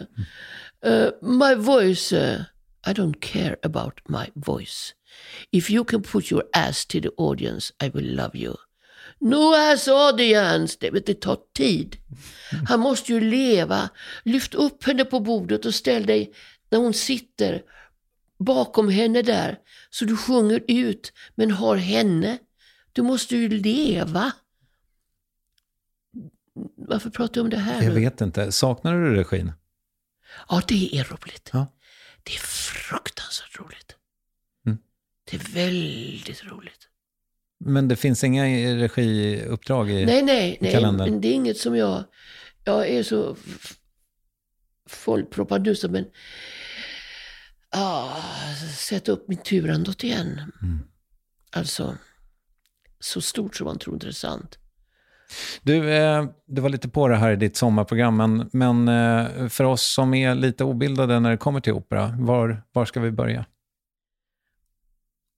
[0.87, 2.41] Uh, my voice, uh,
[2.87, 4.95] I don't care about my voice.
[5.53, 8.57] If you can put your ass to the audience, I will love you.
[9.21, 11.97] No ass audience, det, det tar tid.
[12.69, 13.89] Han måste ju leva.
[14.25, 16.33] Lyft upp henne på bordet och ställ dig
[16.71, 17.63] när hon sitter
[18.39, 19.59] bakom henne där.
[19.91, 22.39] Så du sjunger ut, men har henne.
[22.93, 24.33] Du måste ju leva.
[26.77, 27.83] Varför pratar jag om det här?
[27.83, 28.53] Jag vet inte.
[28.53, 29.53] Saknar du regin?
[30.49, 31.51] Ja, det är roligt.
[31.53, 31.67] Ja.
[32.23, 33.97] Det är fruktansvärt roligt.
[34.67, 34.79] Mm.
[35.31, 36.89] Det är väldigt roligt.
[37.65, 38.45] Men det finns inga
[38.77, 40.97] regiuppdrag i, nej, nej, i kalendern?
[40.97, 42.05] Nej, men det är inget som jag...
[42.65, 43.37] Jag är så
[44.89, 46.05] fullproppad nu men...
[47.71, 48.23] Ah,
[48.79, 50.53] sätta upp min Turandot igen.
[50.63, 50.79] Mm.
[51.51, 51.99] Alltså,
[53.01, 54.59] så stort som man tror intressant.
[55.63, 59.65] Du, eh, du var lite på det här i ditt sommarprogram, men, men eh, för
[59.65, 63.45] oss som är lite obildade när det kommer till opera, var, var ska vi börja?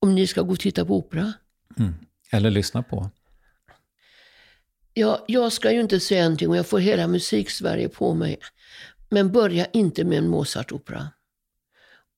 [0.01, 1.33] Om ni ska gå och titta på opera?
[1.79, 1.95] Mm.
[2.33, 3.11] Eller lyssna på?
[4.95, 8.39] Ja, jag ska ju inte säga någonting och jag får hela musik-Sverige på mig.
[9.11, 11.07] Men börja inte med en Mozart-opera.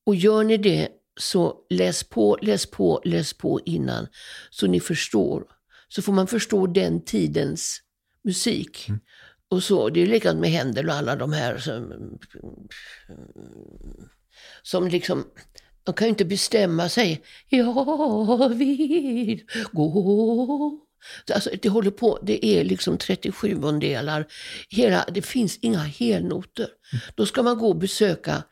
[0.06, 0.88] Och gör ni det,
[1.20, 4.06] så läs på, läs på, läs på innan.
[4.50, 5.44] Så ni förstår
[5.94, 7.80] så får man förstå den tidens
[8.24, 8.88] musik.
[8.88, 9.00] Mm.
[9.48, 11.92] Och så, Det är likadant med Händel och alla de här som,
[14.62, 15.24] som liksom,
[15.82, 17.22] de kan ju inte bestämma sig.
[17.48, 19.42] Jag vill
[19.72, 20.80] gå.
[21.34, 24.26] Alltså, det håller på, det är liksom 37 delar.
[24.68, 26.68] Hela, det finns inga helnoter.
[26.92, 27.04] Mm.
[27.14, 28.42] Då ska man gå och besöka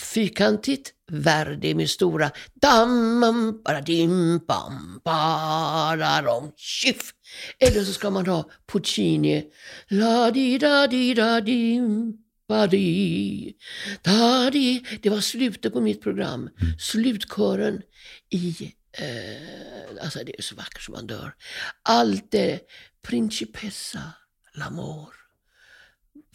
[0.00, 2.30] fyrkantigt Verdi med stora
[2.62, 7.12] dammam, baradim, bam, bararom, tjiff.
[7.58, 9.42] Eller så ska man ha Puccini,
[9.90, 12.12] la di da di da dim,
[12.48, 13.54] badi,
[14.02, 14.82] da di.
[15.02, 16.48] Det var slutet på mitt program.
[16.60, 16.78] Mm.
[16.78, 17.82] Slutkören
[18.30, 21.34] i Eh, alltså det är så vackert som man dör.
[21.82, 22.60] Allt det,
[23.02, 24.12] Principessa,
[24.54, 25.08] L'amor.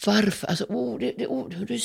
[0.06, 0.48] Varför?
[0.48, 1.80] Alltså, oh, det, det, oh, det, det,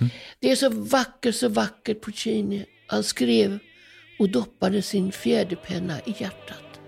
[0.00, 0.10] Mm.
[0.40, 2.66] Det är så vackert, så vackert Puccini.
[2.86, 3.58] Han skrev
[4.18, 6.80] och doppade sin fjäderpenna i hjärtat.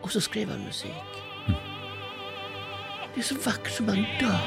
[0.00, 0.90] Och så skrev han musik.
[1.46, 1.60] Mm.
[3.14, 4.38] Det är så vackert som man dör.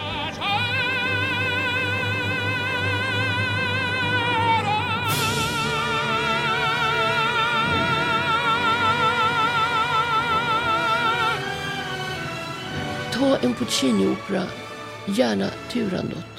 [13.14, 14.44] Ta en Puccini-opera,
[15.08, 16.35] gärna Turandot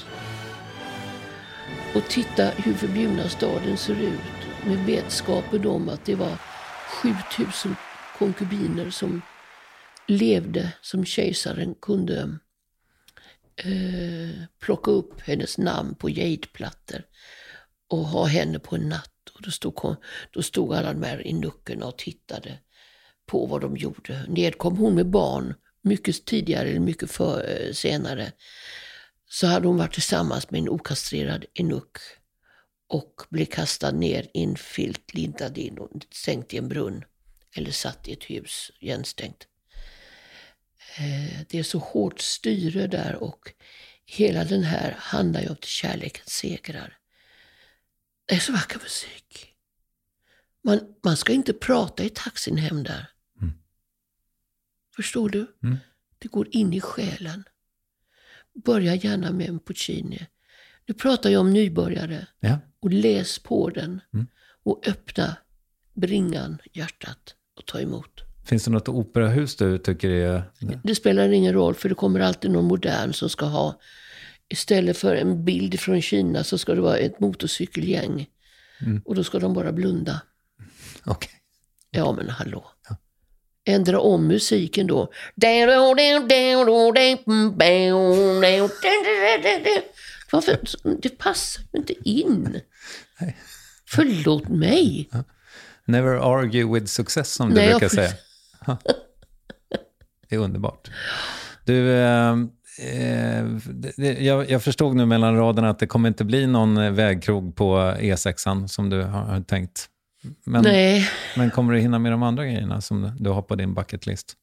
[1.97, 6.37] och titta hur förbjudna staden ser ut med vetskapen om att det var
[6.87, 7.75] 7000
[8.17, 9.21] konkubiner som
[10.07, 12.37] levde som kejsaren kunde
[13.55, 17.03] eh, plocka upp hennes namn på jadeplattor
[17.87, 19.29] och ha henne på en natt.
[19.33, 19.95] Och då, stod,
[20.31, 22.59] då stod alla de här inuckerna och tittade
[23.25, 24.25] på vad de gjorde.
[24.27, 28.31] Ned kom hon med barn mycket tidigare eller mycket för, eh, senare
[29.29, 31.97] så hade hon varit tillsammans med en okastrerad enuk
[32.87, 37.03] och blev kastad ner i en filt lindad in och sänkt i en brunn.
[37.55, 39.47] Eller satt i ett hus igenstängt.
[40.97, 43.53] Eh, det är så hårt styre där och
[44.05, 46.97] hela den här handlar ju om att kärleken segrar.
[48.25, 49.53] Det är så vacker musik.
[50.63, 53.11] Man, man ska inte prata i taxin hem där.
[53.41, 53.53] Mm.
[54.95, 55.57] Förstår du?
[55.63, 55.77] Mm.
[56.17, 57.43] Det går in i själen.
[58.65, 60.27] Börja gärna med en Puccini.
[60.85, 62.27] Nu pratar jag om nybörjare.
[62.39, 62.59] Ja.
[62.79, 64.01] Och läs på den.
[64.13, 64.27] Mm.
[64.63, 65.37] Och öppna
[65.93, 68.21] bringan, hjärtat och ta emot.
[68.45, 70.43] Finns det något operahus du tycker är...
[70.83, 73.79] Det spelar ingen roll för det kommer alltid någon modern som ska ha
[74.49, 78.27] Istället för en bild från Kina så ska det vara ett motorcykelgäng.
[78.81, 79.01] Mm.
[79.05, 80.21] Och då ska de bara blunda.
[81.05, 81.31] Okej.
[81.91, 82.71] Ja men hallå.
[83.69, 85.11] Ändra om musiken då.
[90.31, 90.59] Varför?
[91.01, 92.61] Det passar ju inte in.
[93.19, 93.37] Nej.
[93.89, 95.09] Förlåt mig.
[95.85, 98.13] Never argue with success som du Nej, jag brukar säga.
[100.29, 100.91] Det är underbart.
[101.65, 102.31] Du, eh,
[102.79, 103.45] eh,
[103.97, 107.55] det, jag, jag förstod nu mellan raderna att det kommer inte bli någon eh, vägkrog
[107.55, 109.89] på E6 som du har tänkt.
[110.43, 113.73] Men, Nej, men kommer du hinna med de andra grejerna som du har på din
[113.73, 114.37] bucket list?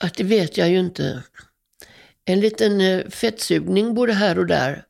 [0.00, 1.22] att det vet jag ju inte.
[2.24, 4.84] En liten eh, fettsugning både här och där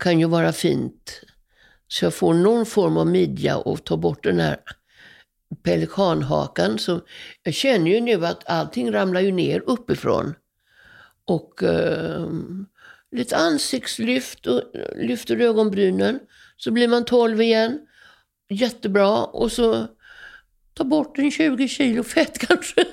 [0.00, 1.20] kan ju vara fint.
[1.88, 4.56] Så jag får någon form av midja och tar bort den här
[5.62, 6.78] pelikanhakan.
[6.78, 7.00] Så
[7.42, 10.34] jag känner ju nu att allting ramlar ju ner uppifrån.
[11.26, 12.28] Och eh,
[13.10, 14.62] lite ansiktslyft och
[14.96, 16.20] lyfter ögonbrynen.
[16.56, 17.80] Så blir man 12 igen.
[18.48, 19.24] Jättebra.
[19.24, 19.86] Och så
[20.74, 22.84] ta bort en 20 kilo fett kanske.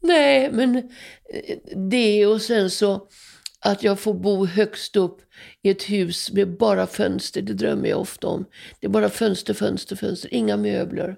[0.00, 1.58] Nej, men eh,
[1.90, 3.08] det och sen så
[3.60, 5.20] att jag får bo högst upp
[5.62, 8.44] i ett hus med bara fönster, det drömmer jag ofta om.
[8.80, 11.16] Det är bara fönster, fönster, fönster, inga möbler.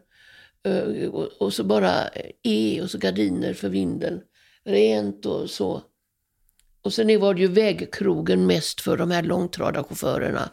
[0.64, 4.20] Eh, och så bara eh, E och så gardiner för vinden.
[4.64, 5.82] Rent och så.
[6.82, 10.50] Och sen var det ju vägkrogen mest för de här långtradarchaufförerna.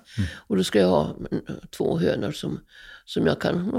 [0.47, 1.43] Och då ska jag ha mm,
[1.77, 2.59] två hönor som,
[3.05, 3.71] som jag kan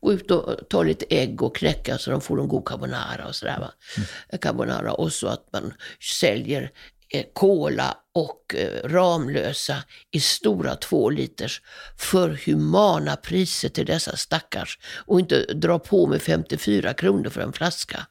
[0.00, 3.34] gå ut och ta lite ägg och knäcka så de får en god carbonara och
[3.34, 3.58] sådär.
[3.60, 3.72] Va?
[4.40, 5.74] Carbonara och så att man
[6.20, 6.70] säljer
[7.14, 9.76] eh, cola och eh, Ramlösa
[10.10, 11.62] i stora två liters
[11.98, 17.52] för humana priser till dessa stackars och inte dra på med 54 kronor för en
[17.52, 18.06] flaska.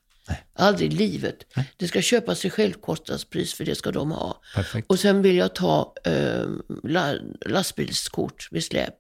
[0.54, 1.36] Aldrig i livet.
[1.78, 4.42] Det ska köpas till självkostnadspris för det ska de ha.
[4.56, 4.88] Perfekt.
[4.90, 6.48] Och sen vill jag ta eh,
[6.84, 7.14] la,
[7.46, 8.96] lastbilskort vid släp.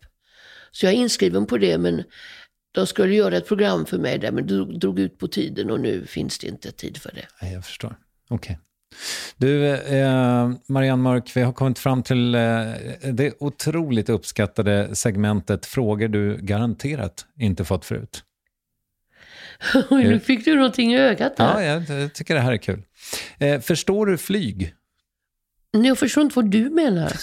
[0.71, 2.03] Så jag är inskriven på det men
[2.71, 5.79] de skulle göra ett program för mig där men det drog, ut på tiden och
[5.79, 7.25] nu finns det inte tid för det.
[7.41, 7.95] Nej, jag förstår.
[8.29, 8.59] Okej.
[9.37, 12.41] Du, eh, Marianne Mörk, vi har kommit fram till eh,
[13.13, 18.23] det otroligt uppskattade segmentet frågor du garanterat inte fått förut.
[19.89, 21.61] nu fick du någonting i ögat där.
[21.61, 22.83] Ja, jag, tycker det här är kul.
[23.37, 24.75] Eh, förstår du flyg?
[25.73, 27.11] Nej, Jag förstår inte vad du menar.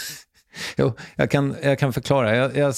[0.76, 2.36] Jo, jag kan, jag kan förklara.
[2.36, 2.76] Jag, jag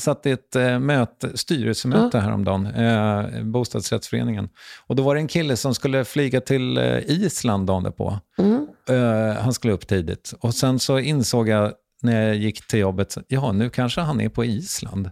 [0.00, 4.48] satt i ett eh, möte, styrelsemöte häromdagen, eh, bostadsrättsföreningen.
[4.86, 8.18] Och då var det en kille som skulle flyga till eh, Island dagen därpå.
[8.38, 8.66] Mm.
[8.88, 10.34] Eh, han skulle upp tidigt.
[10.40, 11.72] Och sen så insåg jag
[12.02, 15.10] när jag gick till jobbet, ja nu kanske han är på Island.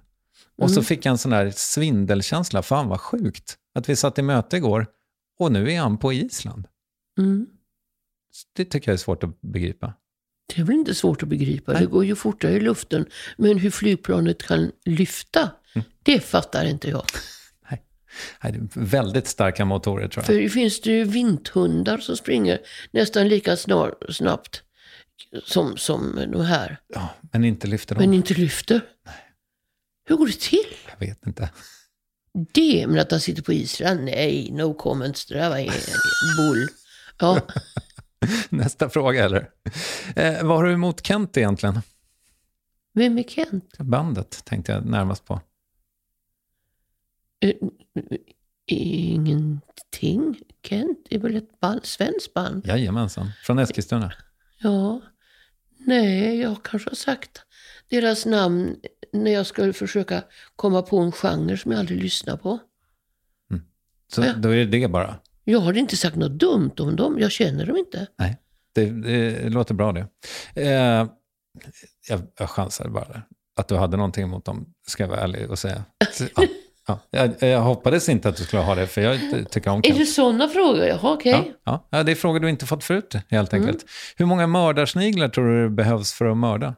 [0.58, 3.56] Och så fick jag en sån där svindelkänsla, fan vad sjukt.
[3.74, 4.86] Att vi satt i möte igår
[5.38, 6.66] och nu är han på Island.
[7.18, 7.46] Mm.
[8.52, 9.94] Det tycker jag är svårt att begripa.
[10.54, 11.72] Det är väl inte svårt att begripa.
[11.72, 11.80] Nej.
[11.80, 13.06] Det går ju fortare i luften.
[13.38, 15.84] Men hur flygplanet kan lyfta, Mm.
[16.02, 17.04] det fattar inte jag.
[18.42, 20.26] Nej, det är väldigt starka motorer tror jag.
[20.26, 22.58] För det finns det ju vinthundar som springer
[22.90, 24.62] nästan lika snar, snabbt
[25.44, 26.80] som, som de här.
[26.88, 28.00] Ja, men inte lyfter de.
[28.00, 28.80] Men inte lyfter.
[30.04, 30.74] Hur går det till?
[30.90, 31.50] Jag vet inte.
[32.52, 35.26] Det, men att han sitter på Island, nej, no comments.
[35.26, 35.58] Det där var
[36.36, 36.68] bull.
[37.18, 37.40] Ja,
[38.48, 39.50] Nästa fråga eller?
[40.16, 41.80] Eh, vad har du emot Kent egentligen?
[42.94, 43.78] vem är Kent?
[43.78, 45.40] Bandet tänkte jag närmast på.
[47.40, 47.54] Eh,
[48.66, 50.38] Ingenting.
[50.62, 52.66] Kent är väl ett band, svenskt band?
[52.66, 54.12] Jajamensan, från Eskilstuna.
[54.58, 55.00] Ja.
[55.78, 57.42] Nej, jag kanske har sagt
[57.90, 58.76] deras namn
[59.12, 60.22] när jag skulle försöka
[60.56, 62.58] komma på en genre som jag aldrig lyssnar på.
[64.12, 64.32] Så Ja.
[64.36, 65.14] då är det det bara.
[65.44, 67.16] Jag har inte sagt något dumt om dem.
[67.18, 68.06] Jag känner dem inte.
[68.18, 68.36] Nej,
[68.74, 70.06] det, det låter bra det.
[70.54, 71.06] Eh,
[72.08, 73.22] jag, jag chansar bara.
[73.56, 75.84] Att du hade någonting emot dem, ska jag vara ärlig och säga.
[76.36, 77.30] Ja, ja.
[77.40, 79.82] Jag, jag hoppades inte att du skulle ha det, för jag ty- tycker om Är
[79.82, 80.08] det Kent.
[80.08, 80.84] sådana frågor?
[80.84, 81.32] Jaha, okej.
[81.32, 81.86] Ja, ja.
[81.90, 83.84] ja, det är frågor du inte fått förut, helt enkelt.
[84.16, 86.74] Hur många mördarsniglar tror du det behövs för att mörda?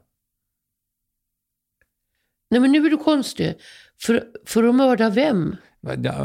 [2.52, 3.54] Nej men nu är du konstig.
[4.02, 5.56] För, för att mörda vem?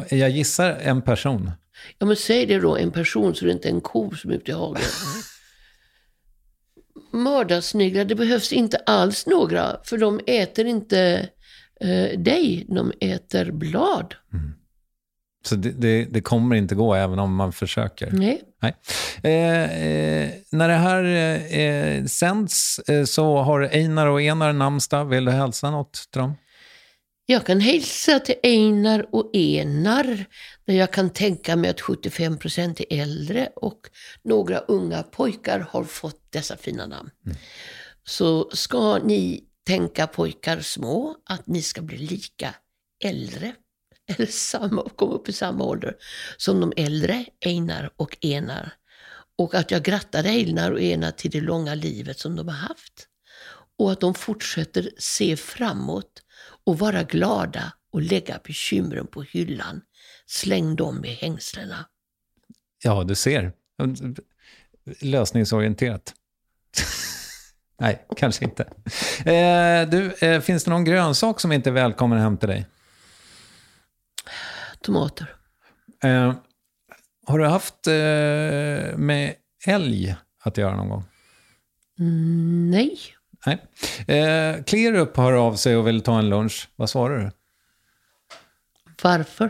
[0.09, 1.51] Jag, gissar en person.
[1.97, 4.35] Ja men säg det då, en person så det är inte en ko som är
[4.35, 4.81] ute i hagen.
[7.11, 9.77] Mördarsniglar, det behövs inte alls några.
[9.83, 11.29] För de äter inte
[11.81, 14.15] eh, dig, de äter blad.
[15.47, 18.11] Så det, det, det kommer inte gå även om man försöker.
[18.11, 18.41] Nej.
[18.61, 18.75] Nej.
[19.23, 25.05] Eh, eh, när det här eh, eh, sänds eh, så har Einar och Enar namnsdag.
[25.05, 26.35] Vill du hälsa något till dem?
[27.25, 30.25] Jag kan hälsa till Einar och Enar,
[30.65, 33.79] där jag kan tänka mig att 75 procent är äldre och
[34.23, 37.09] några unga pojkar har fått dessa fina namn.
[38.03, 42.53] Så ska ni tänka pojkar små att ni ska bli lika
[43.03, 43.53] äldre,
[44.15, 45.95] eller samma, kom upp i samma ålder
[46.37, 48.73] som de äldre, Einar och Enar.
[49.37, 53.07] Och att jag grattar Einar och Enar till det långa livet som de har haft.
[53.79, 56.21] Och att de fortsätter se framåt
[56.65, 59.81] och vara glada och lägga bekymren på hyllan.
[60.25, 61.85] Släng dem i hängslena.
[62.83, 63.51] Ja, du ser.
[65.01, 66.13] Lösningsorienterat.
[67.79, 68.63] Nej, kanske inte.
[69.25, 72.65] Eh, du, eh, finns det någon grönsak som inte är välkommen hem till dig?
[74.81, 75.35] Tomater.
[76.03, 76.33] Eh,
[77.25, 79.35] har du haft eh, med
[79.65, 81.03] älg att göra någon gång?
[81.99, 82.99] Mm, nej.
[83.45, 83.57] Nej.
[84.17, 86.69] Eh, Clearup hör av sig och vill ta en lunch.
[86.75, 87.31] Vad svarar du?
[89.03, 89.49] Varför?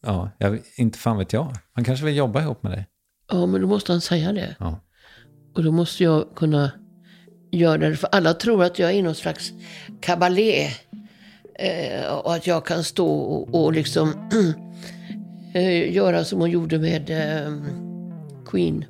[0.00, 1.56] Ja, jag, inte fan vet jag.
[1.72, 2.86] Han kanske vill jobba ihop med dig.
[3.30, 4.56] Ja, men då måste han säga det.
[4.58, 4.80] Ja.
[5.54, 6.72] Och då måste jag kunna
[7.50, 7.96] göra det.
[7.96, 9.52] För alla tror att jag är någon slags
[10.00, 10.68] kabalé.
[11.58, 14.12] Eh, och att jag kan stå och, och liksom
[15.54, 17.52] eh, göra som hon gjorde med eh,
[18.46, 18.84] Queen.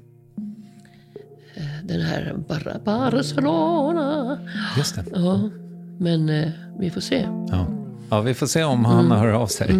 [1.84, 4.38] Den här Bar- Barcelona.
[4.76, 5.04] Just det.
[5.14, 5.50] Ja,
[5.98, 6.48] men eh,
[6.78, 7.28] vi får se.
[7.50, 7.66] Ja.
[8.10, 9.70] ja, vi får se om han hör av sig.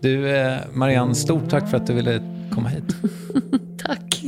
[0.00, 2.96] Du, eh, Marianne, stort tack för att du ville komma hit.
[3.86, 4.24] Tack.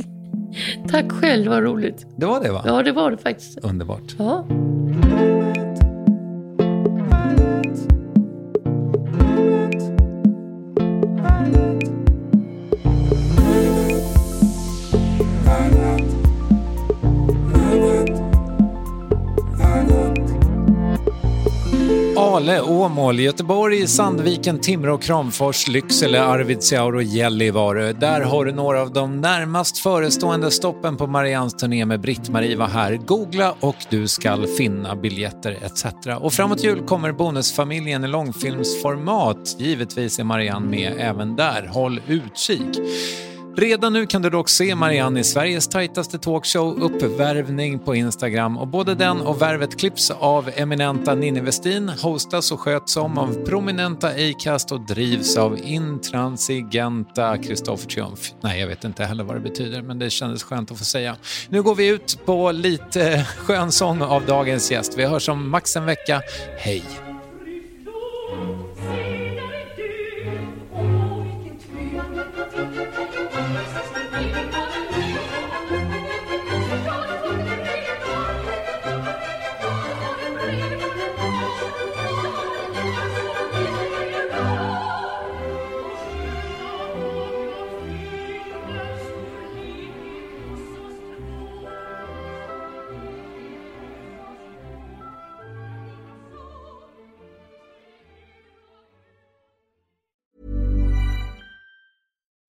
[0.89, 2.05] Tack själv, vad roligt.
[2.17, 2.63] Det var det, va?
[2.65, 3.57] Ja, det var det faktiskt.
[3.59, 4.15] Underbart.
[4.19, 4.45] Ja.
[22.37, 27.93] Ale, Åmål, Göteborg, Sandviken, Timrå, Kramfors, Lycksele, Arvidsjaur och Gällivare.
[27.93, 32.67] Där har du några av de närmast förestående stoppen på Marians turné med Britt-Marie var
[32.67, 32.95] här.
[32.95, 35.85] Googla och du ska finna biljetter etc.
[36.19, 39.55] Och framåt jul kommer Bonusfamiljen i långfilmsformat.
[39.59, 41.67] Givetvis är Marianne med även där.
[41.67, 42.79] Håll utkik.
[43.59, 48.67] Redan nu kan du dock se Marianne i Sveriges tajtaste talkshow Uppvärvning på Instagram och
[48.67, 54.07] både den och värvet klipps av eminenta Ninni Westin, hostas och sköts om av prominenta
[54.07, 58.33] Acast och drivs av intransigenta Kristoffer Triumf.
[58.41, 61.15] Nej, jag vet inte heller vad det betyder, men det kändes skönt att få säga.
[61.49, 64.97] Nu går vi ut på lite skönsång av dagens gäst.
[64.97, 66.21] Vi hörs om max en vecka.
[66.57, 67.06] Hej!